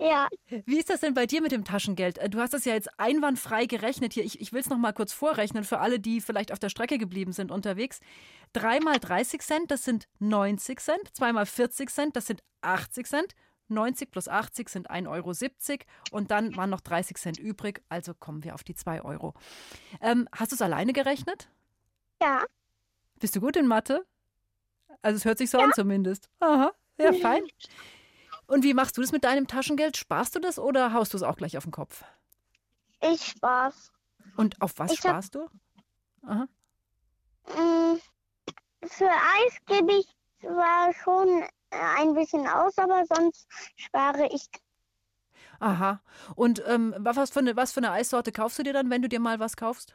[0.00, 0.28] Ja.
[0.64, 2.18] Wie ist das denn bei dir mit dem Taschengeld?
[2.18, 4.24] Äh, du hast das ja jetzt einwandfrei gerechnet hier.
[4.24, 6.96] Ich, ich will es noch mal kurz vorrechnen für alle, die vielleicht auf der Strecke
[6.98, 8.00] geblieben sind unterwegs.
[8.54, 11.14] Dreimal 30 Cent, das sind 90 Cent.
[11.14, 13.34] Zweimal 40 Cent, das sind 80 Cent.
[13.70, 15.32] 90 plus 80 sind 1,70 Euro
[16.10, 19.34] und dann waren noch 30 Cent übrig, also kommen wir auf die 2 Euro.
[20.00, 21.48] Ähm, hast du es alleine gerechnet?
[22.22, 22.44] Ja.
[23.18, 24.04] Bist du gut in Mathe?
[25.02, 25.64] Also es hört sich so ja.
[25.64, 26.28] an zumindest.
[26.40, 27.42] Aha, ja, fein.
[28.46, 29.96] Und wie machst du das mit deinem Taschengeld?
[29.96, 32.04] Sparst du das oder haust du es auch gleich auf den Kopf?
[33.00, 33.92] Ich spar's.
[34.36, 35.50] Und auf was ich sparst hab...
[35.50, 36.26] du?
[36.26, 36.48] Aha.
[37.48, 37.98] Mm,
[38.86, 40.06] für Eis gebe ich
[40.40, 44.48] zwar schon ein bisschen aus, aber sonst spare ich.
[45.60, 46.00] Aha.
[46.34, 49.08] Und ähm, was, für eine, was für eine Eissorte kaufst du dir dann, wenn du
[49.08, 49.94] dir mal was kaufst?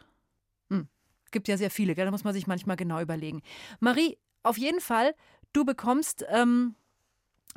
[0.70, 0.88] Hm.
[1.32, 2.06] Gibt ja sehr viele, gell?
[2.06, 3.42] da muss man sich manchmal genau überlegen.
[3.80, 5.16] Marie, auf jeden Fall,
[5.54, 6.76] du bekommst ähm,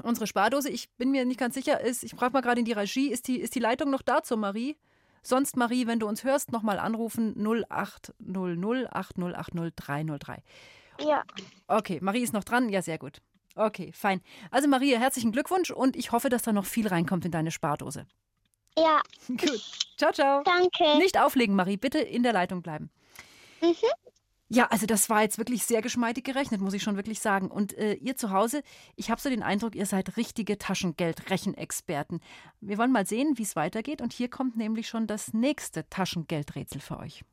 [0.02, 0.70] unsere Spardose.
[0.70, 3.28] Ich bin mir nicht ganz sicher, ist, ich frage mal gerade in die Regie, ist
[3.28, 4.76] die, ist die Leitung noch da zur Marie?
[5.22, 10.42] Sonst, Marie, wenn du uns hörst, nochmal anrufen 0800 8080 303.
[11.00, 11.22] Ja.
[11.66, 12.70] Okay, Marie ist noch dran.
[12.70, 13.20] Ja, sehr gut.
[13.58, 14.20] Okay, fein.
[14.52, 18.06] Also Maria, herzlichen Glückwunsch und ich hoffe, dass da noch viel reinkommt in deine Spardose.
[18.76, 19.02] Ja.
[19.28, 19.60] Gut.
[19.96, 20.42] Ciao, ciao.
[20.44, 20.98] Danke.
[20.98, 21.76] Nicht auflegen, Marie.
[21.76, 22.90] Bitte in der Leitung bleiben.
[23.60, 23.74] Mhm.
[24.50, 27.50] Ja, also das war jetzt wirklich sehr geschmeidig gerechnet, muss ich schon wirklich sagen.
[27.50, 28.62] Und äh, ihr zu Hause,
[28.96, 32.20] ich habe so den Eindruck, ihr seid richtige Taschengeldrechenexperten.
[32.60, 34.00] Wir wollen mal sehen, wie es weitergeht.
[34.00, 37.24] Und hier kommt nämlich schon das nächste Taschengeldrätsel für euch.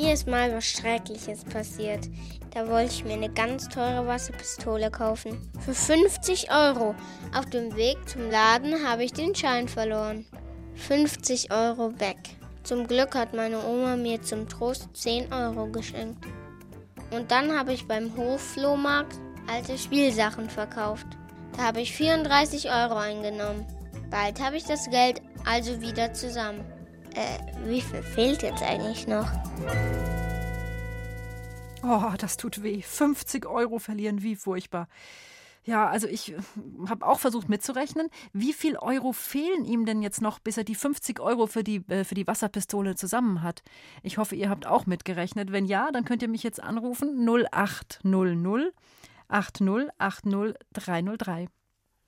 [0.00, 2.08] Mir ist mal was Schreckliches passiert.
[2.54, 5.50] Da wollte ich mir eine ganz teure Wasserpistole kaufen.
[5.58, 6.94] Für 50 Euro.
[7.36, 10.24] Auf dem Weg zum Laden habe ich den Schein verloren.
[10.76, 12.16] 50 Euro weg.
[12.62, 16.24] Zum Glück hat meine Oma mir zum Trost 10 Euro geschenkt.
[17.10, 21.08] Und dann habe ich beim Hofflohmarkt alte Spielsachen verkauft.
[21.56, 23.66] Da habe ich 34 Euro eingenommen.
[24.12, 26.64] Bald habe ich das Geld also wieder zusammen.
[27.14, 29.28] Äh, wie viel fehlt jetzt eigentlich noch?
[31.82, 32.82] Oh, das tut weh.
[32.82, 34.88] 50 Euro verlieren, wie furchtbar.
[35.64, 36.38] Ja, also ich äh,
[36.88, 40.74] habe auch versucht mitzurechnen, wie viel Euro fehlen ihm denn jetzt noch, bis er die
[40.74, 43.62] 50 Euro für die, äh, für die Wasserpistole zusammen hat.
[44.02, 45.52] Ich hoffe, ihr habt auch mitgerechnet.
[45.52, 48.72] Wenn ja, dann könnt ihr mich jetzt anrufen 0800
[49.28, 51.48] 80 80 303.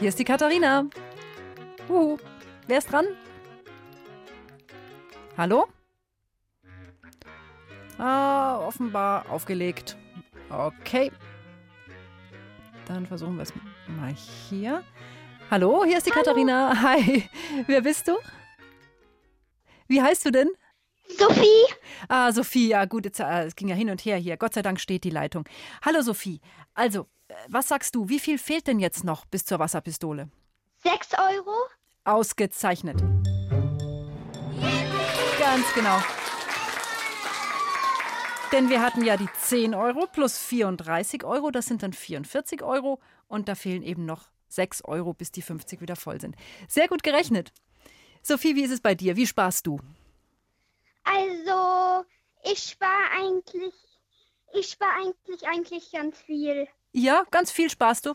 [0.00, 0.86] Hier ist die Katharina.
[1.88, 2.18] Uhu.
[2.68, 3.06] Wer ist dran?
[5.36, 5.66] Hallo?
[7.98, 9.96] Ah, offenbar aufgelegt.
[10.50, 11.10] Okay.
[12.86, 13.52] Dann versuchen wir es
[13.88, 14.84] mal hier.
[15.50, 16.80] Hallo, hier ist die Katharina.
[16.80, 17.28] Hi.
[17.66, 18.16] Wer bist du?
[19.88, 20.48] Wie heißt du denn?
[21.18, 21.74] Sophie.
[22.08, 24.36] Ah, Sophie, ja gut, jetzt, äh, es ging ja hin und her hier.
[24.36, 25.44] Gott sei Dank steht die Leitung.
[25.84, 26.40] Hallo Sophie.
[26.78, 28.08] Also, äh, was sagst du?
[28.08, 30.30] Wie viel fehlt denn jetzt noch bis zur Wasserpistole?
[30.76, 31.52] Sechs Euro.
[32.04, 33.00] Ausgezeichnet.
[35.40, 36.00] Ganz genau.
[38.52, 43.00] Denn wir hatten ja die 10 Euro plus 34 Euro, das sind dann 44 Euro
[43.26, 46.36] und da fehlen eben noch 6 Euro, bis die 50 wieder voll sind.
[46.68, 47.52] Sehr gut gerechnet.
[48.22, 49.16] Sophie, wie ist es bei dir?
[49.16, 49.80] Wie sparst du?
[51.02, 52.06] Also,
[52.44, 53.74] ich spare eigentlich,
[54.54, 56.66] ich spare eigentlich, eigentlich ganz viel.
[56.92, 58.14] Ja, ganz viel sparst du.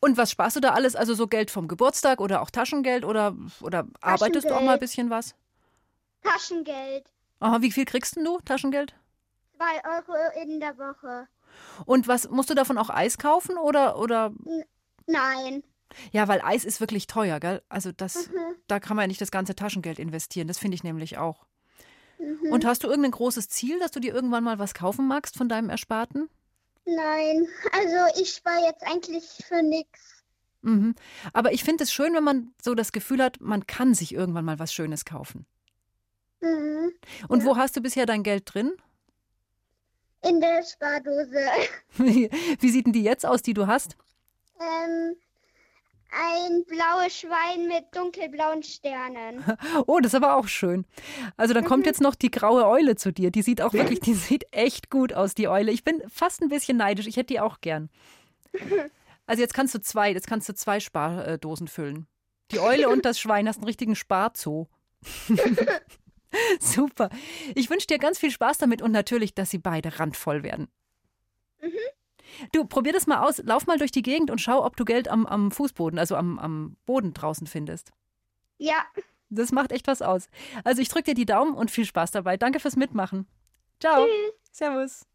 [0.00, 0.96] Und was sparst du da alles?
[0.96, 4.80] Also so Geld vom Geburtstag oder auch Taschengeld oder, oder arbeitest du auch mal ein
[4.80, 4.80] Taschengeld.
[4.80, 5.34] bisschen was?
[6.22, 7.04] Taschengeld.
[7.40, 8.94] Aha, wie viel kriegst denn du Taschengeld?
[9.56, 11.28] Zwei Euro in der Woche.
[11.86, 14.64] Und was musst du davon auch Eis kaufen oder oder N
[15.06, 15.62] nein.
[16.12, 17.62] ja, weil Eis ist wirklich teuer, gell?
[17.68, 18.56] Also das Mhm.
[18.68, 21.44] da kann man ja nicht das ganze Taschengeld investieren, das finde ich nämlich auch.
[22.22, 22.52] Mhm.
[22.52, 25.48] Und hast du irgendein großes Ziel, dass du dir irgendwann mal was kaufen magst von
[25.48, 26.28] deinem Ersparten?
[26.84, 27.48] Nein.
[27.72, 30.22] Also, ich spare jetzt eigentlich für nix.
[30.62, 30.94] Mhm.
[31.32, 34.44] Aber ich finde es schön, wenn man so das Gefühl hat, man kann sich irgendwann
[34.44, 35.46] mal was Schönes kaufen.
[36.40, 36.92] Mhm.
[37.28, 38.72] Und wo hast du bisher dein Geld drin?
[40.24, 41.40] In der Spardose.
[41.96, 42.30] Wie,
[42.60, 43.96] wie sieht denn die jetzt aus, die du hast?
[44.62, 45.16] ähm,
[46.12, 49.42] ein blaues Schwein mit dunkelblauen Sternen.
[49.86, 50.84] Oh, das ist aber auch schön.
[51.36, 51.68] Also dann Mhm.
[51.68, 53.30] kommt jetzt noch die graue Eule zu dir.
[53.30, 55.72] Die sieht auch wirklich, die sieht echt gut aus, die Eule.
[55.72, 57.06] Ich bin fast ein bisschen neidisch.
[57.06, 57.90] Ich hätte die auch gern.
[59.24, 62.08] Also jetzt kannst du zwei, jetzt kannst du zwei Spardosen füllen.
[62.50, 64.66] Die Eule und das Schwein hast einen richtigen Sparzoo.
[66.60, 67.08] Super.
[67.54, 70.68] Ich wünsche dir ganz viel Spaß damit und natürlich, dass sie beide randvoll werden.
[72.52, 73.38] Du, probier das mal aus.
[73.38, 76.38] Lauf mal durch die Gegend und schau, ob du Geld am, am Fußboden, also am,
[76.38, 77.92] am Boden draußen findest.
[78.58, 78.84] Ja.
[79.30, 80.28] Das macht echt was aus.
[80.62, 82.36] Also ich drücke dir die Daumen und viel Spaß dabei.
[82.36, 83.26] Danke fürs Mitmachen.
[83.80, 84.06] Ciao.
[84.52, 85.06] Servus.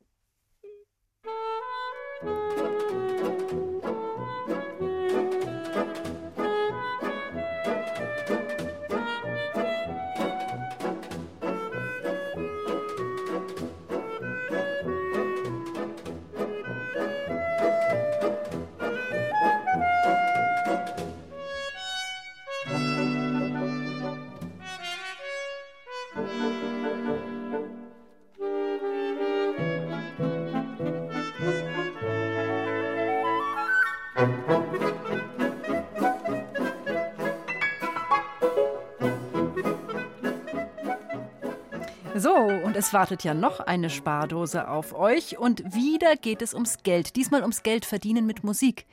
[42.37, 45.39] So, und es wartet ja noch eine Spardose auf euch.
[45.39, 47.15] Und wieder geht es ums Geld.
[47.15, 48.85] Diesmal ums Geld verdienen mit Musik.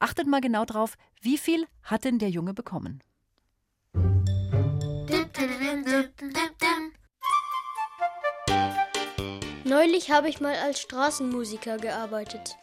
[0.00, 3.00] Achtet mal genau drauf, wie viel hat denn der Junge bekommen?
[9.62, 12.56] Neulich habe ich mal als Straßenmusiker gearbeitet.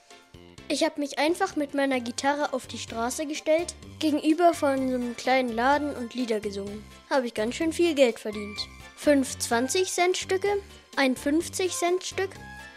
[0.68, 5.54] Ich habe mich einfach mit meiner Gitarre auf die Straße gestellt, gegenüber von einem kleinen
[5.54, 6.84] Laden und Lieder gesungen.
[7.10, 8.60] Habe ich ganz schön viel Geld verdient.
[8.98, 10.50] Fünf 20-Cent-Stücke,
[10.98, 12.32] ein 50-Cent-Stück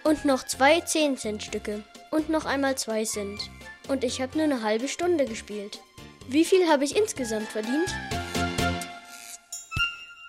[0.04, 3.40] und noch zwei 10-Cent-Stücke und noch einmal zwei Cent.
[3.88, 5.80] Und ich habe nur eine halbe Stunde gespielt.
[6.28, 7.88] Wie viel habe ich insgesamt verdient?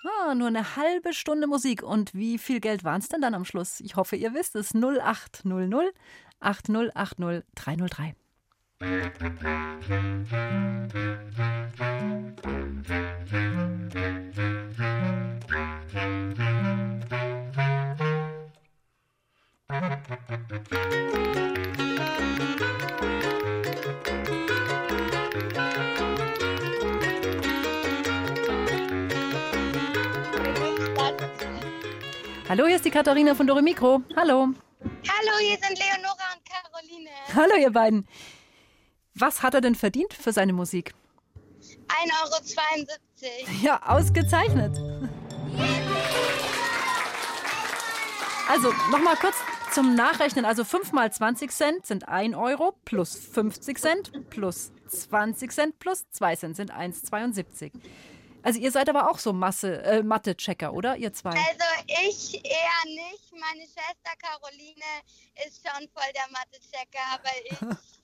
[0.04, 1.82] Ah, nur eine halbe Stunde Musik.
[1.82, 3.80] Und wie viel Geld waren es denn dann am Schluss?
[3.80, 4.74] Ich hoffe, ihr wisst es.
[4.74, 5.94] 0800
[6.40, 8.16] 8080 303.
[8.82, 8.90] Hallo,
[32.66, 34.02] hier ist die Katharina von Dore Mikro.
[34.16, 34.48] Hallo.
[34.82, 37.10] Hallo, hier sind Leonora und Caroline.
[37.32, 38.08] Hallo, ihr beiden.
[39.14, 40.94] Was hat er denn verdient für seine Musik?
[41.60, 43.62] 1,72 Euro.
[43.62, 44.76] Ja, ausgezeichnet.
[48.48, 49.36] Also, nochmal kurz
[49.72, 50.44] zum Nachrechnen.
[50.44, 56.08] Also 5 mal 20 Cent sind 1 Euro plus 50 Cent plus 20 Cent plus
[56.10, 57.72] 2 Cent sind 1,72.
[58.42, 60.96] Also ihr seid aber auch so Masse, äh, Mathe-Checker, oder?
[60.96, 61.30] Ihr zwei.
[61.30, 63.32] Also ich eher nicht.
[63.32, 64.82] Meine Schwester Caroline
[65.46, 67.78] ist schon voll der Mathe-Checker, aber ich.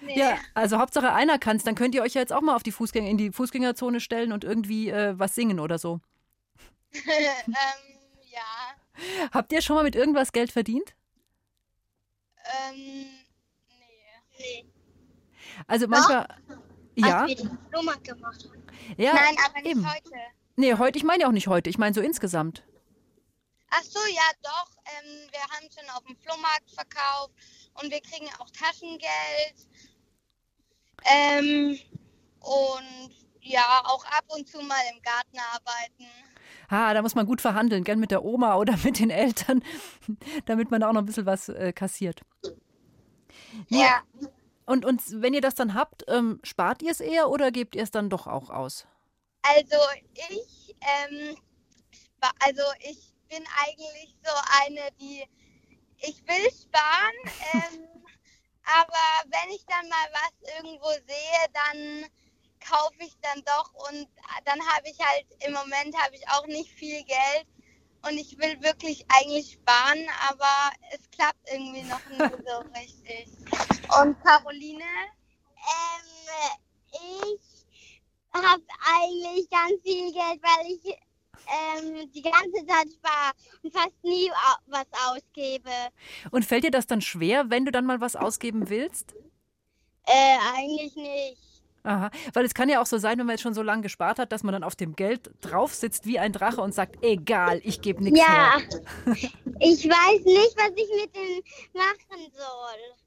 [0.00, 0.18] Nee.
[0.18, 1.62] Ja, also Hauptsache einer kann's.
[1.64, 4.32] Dann könnt ihr euch ja jetzt auch mal auf die Fußgänger, in die Fußgängerzone stellen
[4.32, 6.00] und irgendwie äh, was singen oder so.
[6.92, 7.54] ähm,
[8.32, 9.28] ja.
[9.32, 10.94] Habt ihr schon mal mit irgendwas Geld verdient?
[12.36, 13.06] Ähm,
[13.68, 14.38] nee.
[14.38, 14.64] Nee.
[15.66, 16.26] Also manchmal,
[16.96, 17.22] Ja.
[17.22, 18.62] Als wir Flohmarkt gemacht haben.
[18.96, 19.88] Ja, Nein, aber nicht eben.
[19.88, 20.10] heute.
[20.56, 22.62] Nee, heute, ich meine ja auch nicht heute, ich meine so insgesamt.
[23.74, 24.70] Ach so, ja, doch.
[24.84, 27.32] Ähm, wir haben schon auf dem Flohmarkt verkauft
[27.80, 29.66] und wir kriegen auch Taschengeld.
[31.04, 31.78] Ähm,
[32.40, 33.10] und
[33.40, 36.06] ja, auch ab und zu mal im Garten arbeiten.
[36.70, 39.64] Ha, da muss man gut verhandeln, gern mit der Oma oder mit den Eltern,
[40.44, 42.20] damit man da auch noch ein bisschen was äh, kassiert.
[43.68, 44.02] Ja.
[44.66, 47.82] Und, und wenn ihr das dann habt, ähm, spart ihr es eher oder gebt ihr
[47.82, 48.86] es dann doch auch aus?
[49.42, 49.78] Also
[50.30, 51.36] ich, ähm,
[52.38, 55.24] also ich bin eigentlich so eine, die
[56.00, 57.14] ich will sparen,
[57.54, 57.88] ähm,
[58.64, 62.10] aber wenn ich dann mal was irgendwo sehe, dann
[62.60, 64.06] kaufe ich dann doch und
[64.44, 67.46] dann habe ich halt im Moment habe ich auch nicht viel Geld
[68.02, 73.28] und ich will wirklich eigentlich sparen, aber es klappt irgendwie noch nicht so richtig.
[74.00, 74.84] Und Caroline?
[75.56, 76.60] Ähm,
[76.92, 77.66] ich
[78.34, 78.62] habe
[79.00, 80.98] eigentlich ganz viel Geld, weil ich
[81.48, 83.32] ähm, die ganze Zeit spare
[83.62, 84.30] und fast nie
[84.66, 85.70] was ausgebe.
[86.30, 89.14] Und fällt dir das dann schwer, wenn du dann mal was ausgeben willst?
[90.06, 91.38] Äh, eigentlich nicht.
[91.84, 94.20] Aha, weil es kann ja auch so sein, wenn man jetzt schon so lange gespart
[94.20, 97.60] hat, dass man dann auf dem Geld drauf sitzt wie ein Drache und sagt, egal,
[97.64, 98.58] ich gebe nichts Ja.
[99.04, 99.16] mehr.
[99.58, 101.42] Ich weiß nicht, was ich mit denen
[101.74, 103.01] machen soll.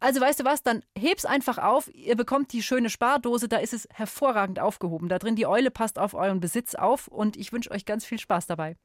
[0.00, 3.72] Also weißt du was, dann heb's einfach auf, ihr bekommt die schöne Spardose, da ist
[3.72, 5.08] es hervorragend aufgehoben.
[5.08, 8.18] Da drin die Eule passt auf euren Besitz auf und ich wünsche euch ganz viel
[8.18, 8.76] Spaß dabei.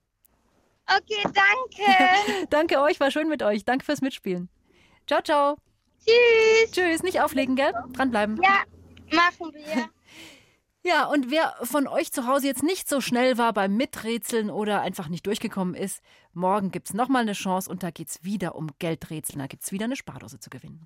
[0.85, 2.47] Okay, danke.
[2.49, 3.63] Danke euch, war schön mit euch.
[3.63, 4.49] Danke fürs Mitspielen.
[5.07, 5.57] Ciao, ciao.
[6.05, 6.71] Tschüss.
[6.71, 7.73] Tschüss, nicht auflegen, gell?
[7.93, 8.37] Dranbleiben.
[8.43, 8.63] Ja,
[9.15, 9.89] machen wir.
[10.85, 14.81] Ja, und wer von euch zu Hause jetzt nicht so schnell war beim Miträtseln oder
[14.81, 16.01] einfach nicht durchgekommen ist,
[16.33, 19.39] morgen gibt es nochmal eine Chance und da geht es wieder um Geldrätseln.
[19.39, 20.85] Da gibt es wieder eine Spardose zu gewinnen.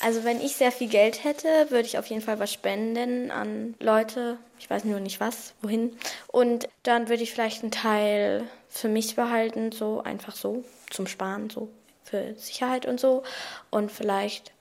[0.00, 3.76] Also wenn ich sehr viel Geld hätte, würde ich auf jeden Fall was spenden an
[3.78, 4.36] Leute.
[4.58, 5.96] Ich weiß nur nicht was, wohin.
[6.26, 11.50] Und dann würde ich vielleicht einen Teil für mich behalten, so einfach so, zum Sparen,
[11.50, 11.68] so
[12.02, 13.22] für Sicherheit und so.
[13.70, 14.52] Und vielleicht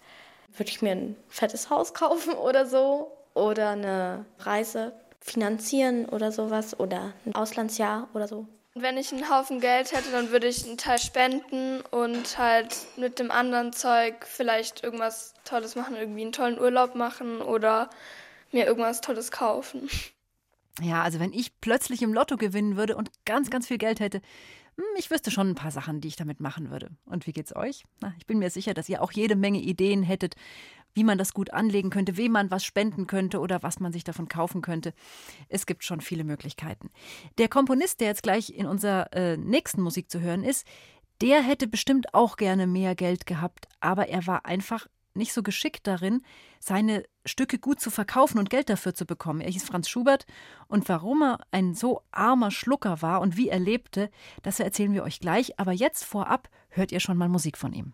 [0.55, 3.11] würde ich mir ein fettes Haus kaufen oder so.
[3.33, 6.79] Oder eine Reise finanzieren oder sowas.
[6.79, 8.47] Oder ein Auslandsjahr oder so.
[8.73, 12.77] Und wenn ich einen Haufen Geld hätte, dann würde ich einen Teil spenden und halt
[12.95, 17.89] mit dem anderen Zeug vielleicht irgendwas Tolles machen, irgendwie einen tollen Urlaub machen oder
[18.51, 19.89] mir irgendwas Tolles kaufen.
[20.81, 24.21] Ja, also wenn ich plötzlich im Lotto gewinnen würde und ganz, ganz viel Geld hätte,
[24.97, 26.89] ich wüsste schon ein paar Sachen, die ich damit machen würde.
[27.05, 27.85] Und wie geht's euch?
[28.01, 30.35] Na, ich bin mir sicher, dass ihr auch jede Menge Ideen hättet,
[30.93, 34.03] wie man das gut anlegen könnte, wem man was spenden könnte oder was man sich
[34.03, 34.93] davon kaufen könnte.
[35.47, 36.89] Es gibt schon viele Möglichkeiten.
[37.37, 40.67] Der Komponist, der jetzt gleich in unserer äh, nächsten Musik zu hören ist,
[41.21, 45.87] der hätte bestimmt auch gerne mehr Geld gehabt, aber er war einfach nicht so geschickt
[45.87, 46.21] darin,
[46.59, 49.41] seine Stücke gut zu verkaufen und Geld dafür zu bekommen.
[49.41, 50.25] Er hieß Franz Schubert
[50.67, 54.09] und warum er ein so armer Schlucker war und wie er lebte,
[54.43, 55.59] das erzählen wir euch gleich.
[55.59, 57.93] Aber jetzt vorab hört ihr schon mal Musik von ihm.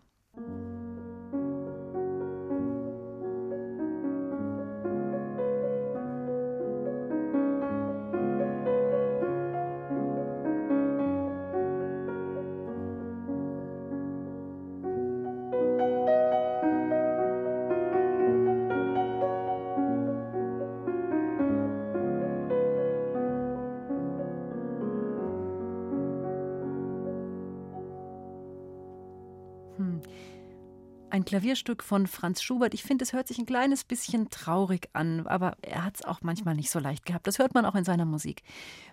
[31.28, 32.74] Klavierstück von Franz Schubert.
[32.74, 36.22] Ich finde, es hört sich ein kleines bisschen traurig an, aber er hat es auch
[36.22, 37.28] manchmal nicht so leicht gehabt.
[37.28, 38.44] Das hört man auch in seiner Musik.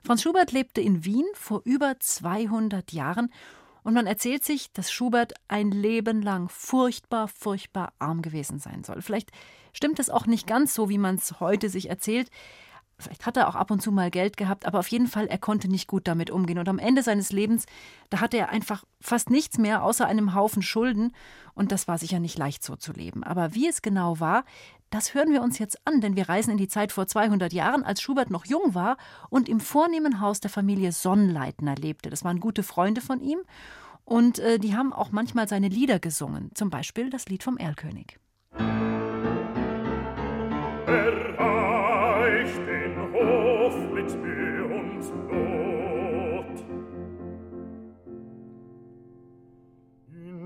[0.02, 3.32] Franz Schubert lebte in Wien vor über 200 Jahren
[3.84, 9.00] und man erzählt sich, dass Schubert ein Leben lang furchtbar, furchtbar arm gewesen sein soll.
[9.00, 9.30] Vielleicht
[9.72, 12.30] stimmt es auch nicht ganz so, wie man es heute sich erzählt.
[12.98, 15.38] Vielleicht hat er auch ab und zu mal Geld gehabt, aber auf jeden Fall, er
[15.38, 16.58] konnte nicht gut damit umgehen.
[16.58, 17.66] Und am Ende seines Lebens,
[18.10, 21.12] da hatte er einfach fast nichts mehr außer einem Haufen Schulden.
[21.54, 23.24] Und das war sicher nicht leicht so zu leben.
[23.24, 24.44] Aber wie es genau war,
[24.90, 27.82] das hören wir uns jetzt an, denn wir reisen in die Zeit vor 200 Jahren,
[27.82, 28.96] als Schubert noch jung war
[29.28, 32.10] und im vornehmen Haus der Familie Sonnleitner lebte.
[32.10, 33.40] Das waren gute Freunde von ihm
[34.04, 38.18] und äh, die haben auch manchmal seine Lieder gesungen, zum Beispiel das Lied vom Erlkönig.
[41.26, 41.53] erreicht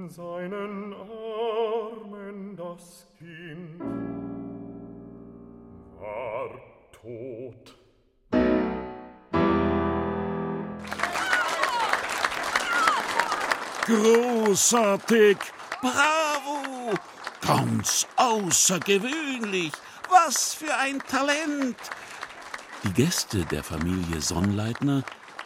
[0.09, 3.81] seinen Armen das Kind
[5.99, 6.51] war
[6.93, 7.79] tot.
[13.87, 15.39] Großartig!
[15.81, 16.95] Bravo!
[17.41, 19.73] Ganz außergewöhnlich.
[20.11, 21.77] Was für ein Talent.
[22.85, 25.05] Die Gäste der Familie Sonnleitner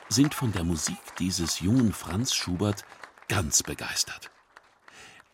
[0.09, 2.85] sind von der Musik dieses jungen Franz Schubert
[3.29, 4.32] ganz begeistert.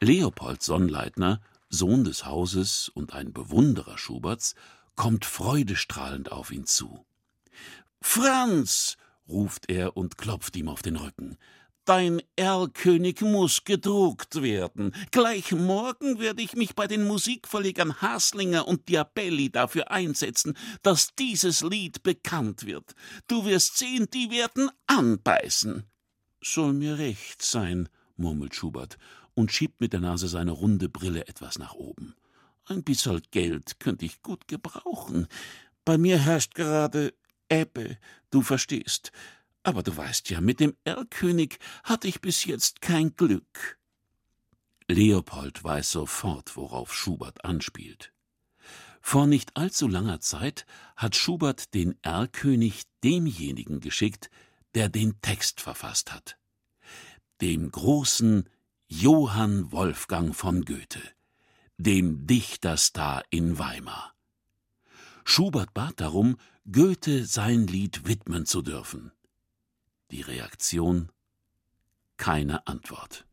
[0.01, 4.55] Leopold Sonnleitner, Sohn des Hauses und ein Bewunderer Schuberts,
[4.95, 7.05] kommt freudestrahlend auf ihn zu.
[8.01, 8.97] Franz,
[9.29, 11.37] ruft er und klopft ihm auf den Rücken.
[11.85, 14.95] Dein Erlkönig muss gedruckt werden.
[15.11, 21.63] Gleich morgen werde ich mich bei den Musikverlegern Haslinger und Diabelli dafür einsetzen, dass dieses
[21.63, 22.95] Lied bekannt wird.
[23.27, 25.85] Du wirst sehen, die werden anbeißen.
[26.41, 28.97] Soll mir recht sein, murmelt Schubert
[29.39, 32.17] und schiebt mit der Nase seine runde Brille etwas nach oben.
[32.65, 35.29] Ein bisschen Geld könnte ich gut gebrauchen.
[35.85, 37.15] Bei mir herrscht gerade
[37.49, 37.99] Ebbe,
[38.31, 39.13] du verstehst.
[39.63, 43.79] Aber du weißt ja, mit dem Erlkönig hatte ich bis jetzt kein Glück.
[44.89, 48.13] Leopold weiß sofort, worauf Schubert anspielt.
[49.01, 50.67] Vor nicht allzu langer Zeit
[50.97, 54.31] hat Schubert den Erlkönig demjenigen geschickt,
[54.75, 56.39] der den Text verfasst hat.
[57.41, 58.49] Dem großen
[58.91, 61.03] Johann Wolfgang von Goethe,
[61.77, 64.15] dem Dichterstar in Weimar.
[65.25, 66.39] Schubert bat darum,
[66.73, 69.13] Goethe sein Lied widmen zu dürfen.
[70.11, 71.11] Die Reaktion
[72.17, 73.27] keine Antwort.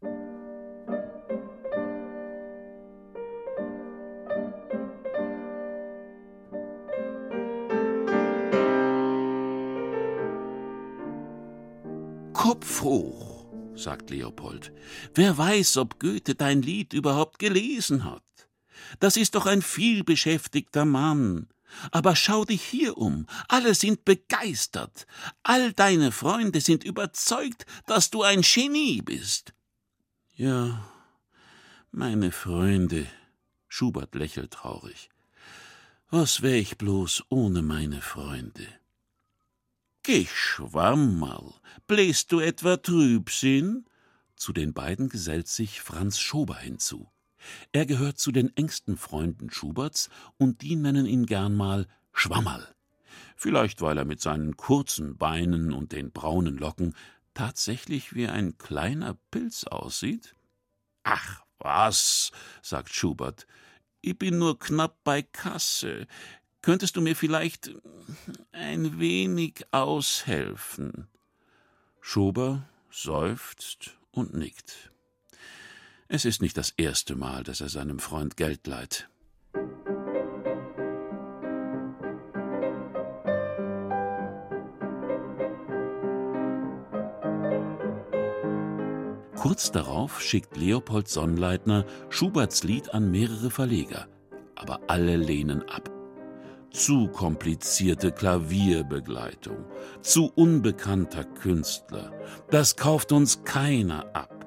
[12.34, 13.35] Kopf hoch,
[13.76, 14.72] sagt Leopold.
[15.14, 18.24] Wer weiß, ob Goethe dein Lied überhaupt gelesen hat.
[19.00, 21.48] Das ist doch ein vielbeschäftigter Mann.
[21.92, 25.08] Aber schau dich hier um, alle sind begeistert,
[25.44, 29.54] all deine Freunde sind überzeugt, dass du ein Genie bist.
[30.36, 30.90] Ja,
[31.92, 33.08] meine Freunde,
[33.68, 35.10] Schubert lächelt traurig.
[36.10, 38.68] Was wär ich bloß ohne meine Freunde?
[40.06, 41.56] Geschwammerl,
[41.88, 43.86] bläst du etwa Trübsinn?
[44.36, 47.10] Zu den beiden gesellt sich Franz Schober hinzu.
[47.72, 52.68] Er gehört zu den engsten Freunden Schuberts und die nennen ihn gern mal Schwammerl.
[53.36, 56.94] Vielleicht weil er mit seinen kurzen Beinen und den braunen Locken
[57.34, 60.36] tatsächlich wie ein kleiner Pilz aussieht?
[61.02, 62.32] Ach was,
[62.62, 63.48] sagt Schubert,
[64.02, 66.06] ich bin nur knapp bei Kasse.
[66.66, 67.76] Könntest du mir vielleicht
[68.52, 71.08] ein wenig aushelfen?
[72.02, 74.92] Schober seufzt und nickt.
[76.08, 79.08] Es ist nicht das erste Mal, dass er seinem Freund Geld leiht.
[89.36, 94.08] Kurz darauf schickt Leopold Sonnleitner Schuberts Lied an mehrere Verleger,
[94.56, 95.95] aber alle lehnen ab.
[96.76, 99.64] Zu komplizierte Klavierbegleitung,
[100.02, 102.12] zu unbekannter Künstler,
[102.52, 104.46] das kauft uns keiner ab.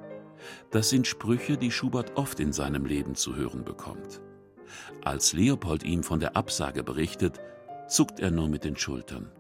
[0.71, 4.21] Das sind Sprüche, die Schubert oft in seinem Leben zu hören bekommt.
[5.03, 7.41] Als Leopold ihm von der Absage berichtet,
[7.89, 9.33] zuckt er nur mit den Schultern.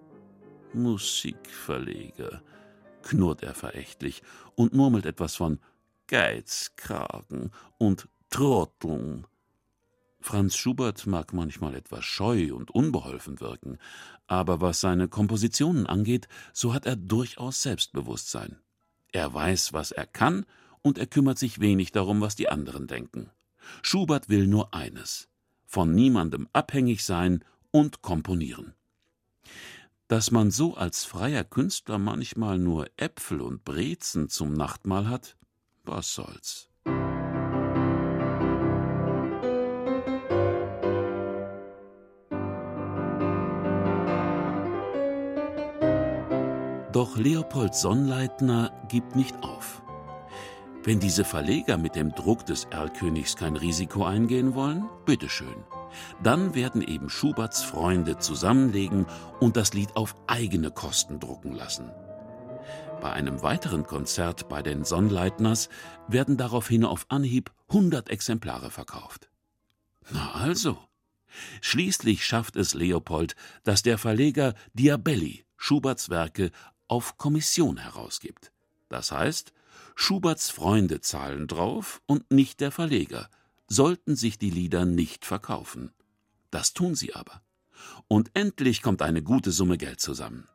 [0.72, 2.40] Musikverleger,
[3.02, 4.22] knurrt er verächtlich
[4.54, 5.58] und murmelt etwas von
[6.06, 9.26] Geizkragen und Trotteln.
[10.20, 13.78] Franz Schubert mag manchmal etwas scheu und unbeholfen wirken,
[14.26, 18.58] aber was seine Kompositionen angeht, so hat er durchaus Selbstbewusstsein.
[19.12, 20.44] Er weiß, was er kann
[20.82, 23.30] und er kümmert sich wenig darum, was die anderen denken.
[23.82, 25.28] Schubert will nur eines
[25.68, 28.74] von niemandem abhängig sein und komponieren.
[30.08, 35.36] Dass man so als freier Künstler manchmal nur Äpfel und Brezen zum Nachtmahl hat,
[35.84, 36.70] was soll's.
[47.18, 49.82] Leopold Sonnleitner gibt nicht auf.
[50.84, 55.64] Wenn diese Verleger mit dem Druck des Erlkönigs kein Risiko eingehen wollen, bitteschön.
[56.22, 59.06] Dann werden eben Schuberts Freunde zusammenlegen
[59.40, 61.90] und das Lied auf eigene Kosten drucken lassen.
[63.00, 65.68] Bei einem weiteren Konzert bei den Sonnleitners
[66.06, 69.28] werden daraufhin auf Anhieb 100 Exemplare verkauft.
[70.10, 70.78] Na also.
[71.60, 76.52] Schließlich schafft es Leopold, dass der Verleger Diabelli Schuberts Werke
[76.88, 78.52] auf Kommission herausgibt.
[78.88, 79.52] Das heißt,
[79.94, 83.28] Schuberts Freunde zahlen drauf und nicht der Verleger,
[83.68, 85.92] sollten sich die Lieder nicht verkaufen.
[86.50, 87.42] Das tun sie aber.
[88.08, 90.48] Und endlich kommt eine gute Summe Geld zusammen.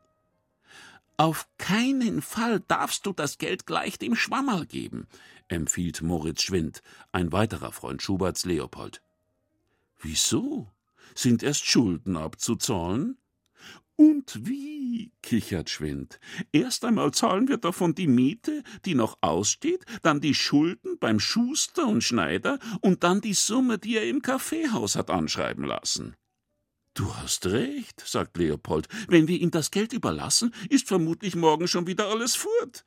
[1.17, 5.07] Auf keinen Fall darfst du das Geld gleich dem Schwammerl geben,
[5.47, 6.81] empfiehlt Moritz Schwind,
[7.11, 9.01] ein weiterer Freund Schuberts Leopold.
[10.01, 10.71] Wieso?
[11.13, 13.17] Sind erst Schulden abzuzahlen?
[13.95, 15.11] Und wie?
[15.21, 16.19] kichert Schwind.
[16.51, 21.87] Erst einmal zahlen wir davon die Miete, die noch aussteht, dann die Schulden beim Schuster
[21.87, 26.15] und Schneider und dann die Summe, die er im Kaffeehaus hat anschreiben lassen.
[26.95, 28.87] Du hast recht, sagt Leopold.
[29.07, 32.85] Wenn wir ihm das Geld überlassen, ist vermutlich morgen schon wieder alles fort.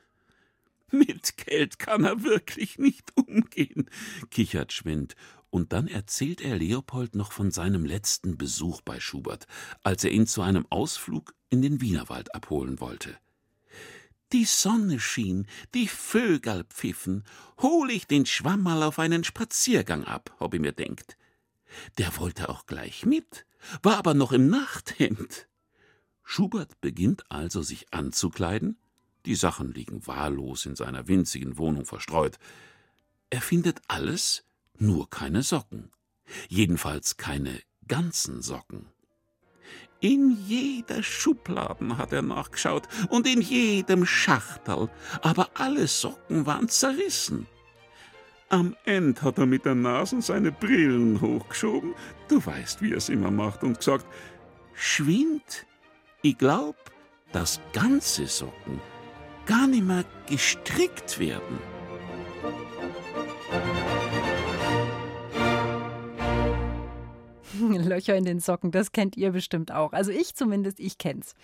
[0.92, 3.90] Mit Geld kann er wirklich nicht umgehen,
[4.30, 5.16] kichert Schwind.
[5.56, 9.46] Und dann erzählt er Leopold noch von seinem letzten Besuch bei Schubert,
[9.82, 13.16] als er ihn zu einem Ausflug in den Wienerwald abholen wollte.
[14.34, 17.24] Die Sonne schien, die Vögel pfiffen,
[17.62, 21.16] hol ich den Schwamm mal auf einen Spaziergang ab, hab ich mir denkt.
[21.96, 23.46] Der wollte auch gleich mit,
[23.82, 25.48] war aber noch im Nachthemd.
[26.22, 28.78] Schubert beginnt also sich anzukleiden,
[29.24, 32.38] die Sachen liegen wahllos in seiner winzigen Wohnung verstreut.
[33.30, 34.45] Er findet alles,
[34.80, 35.90] nur keine Socken.
[36.48, 38.86] Jedenfalls keine ganzen Socken.
[40.00, 44.90] In jeder Schubladen hat er nachgeschaut und in jedem Schachtel,
[45.22, 47.46] aber alle Socken waren zerrissen.
[48.48, 51.94] Am Ende hat er mit der Nase seine Brillen hochgeschoben,
[52.28, 54.06] du weißt, wie er es immer macht, und gesagt:
[54.74, 55.66] Schwind,
[56.22, 56.76] ich glaub,
[57.32, 58.80] dass ganze Socken
[59.46, 61.58] gar nicht mehr gestrickt werden.
[67.84, 69.92] Löcher in den Socken, das kennt ihr bestimmt auch.
[69.92, 71.34] Also ich zumindest, ich kenn's.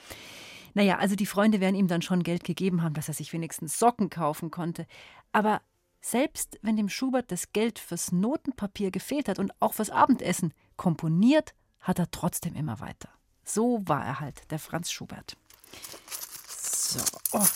[0.75, 3.79] Naja, also die Freunde werden ihm dann schon Geld gegeben haben, dass er sich wenigstens
[3.79, 4.87] Socken kaufen konnte.
[5.33, 5.61] Aber
[6.01, 11.55] selbst wenn dem Schubert das Geld fürs Notenpapier gefehlt hat und auch fürs Abendessen, komponiert
[11.81, 13.09] hat er trotzdem immer weiter.
[13.45, 15.37] So war er halt, der Franz Schubert.
[16.49, 17.01] So,
[17.33, 17.47] oh,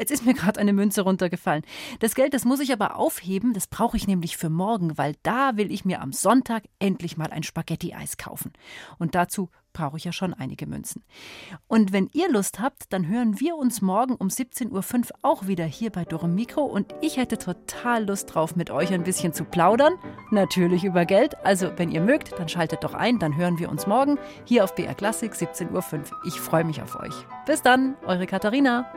[0.00, 1.62] jetzt ist mir gerade eine Münze runtergefallen.
[2.00, 5.56] Das Geld, das muss ich aber aufheben, das brauche ich nämlich für morgen, weil da
[5.56, 8.52] will ich mir am Sonntag endlich mal ein Spaghetti-Eis kaufen.
[8.98, 11.04] Und dazu brauche ich ja schon einige Münzen.
[11.68, 15.64] Und wenn ihr Lust habt, dann hören wir uns morgen um 17.05 Uhr auch wieder
[15.64, 19.44] hier bei Dore Mikro und ich hätte total Lust drauf, mit euch ein bisschen zu
[19.44, 19.94] plaudern.
[20.30, 21.36] Natürlich über Geld.
[21.44, 24.74] Also, wenn ihr mögt, dann schaltet doch ein, dann hören wir uns morgen hier auf
[24.74, 26.20] BR Klassik 17.05 Uhr.
[26.26, 27.14] Ich freue mich auf euch.
[27.46, 28.90] Bis dann, eure Katharina.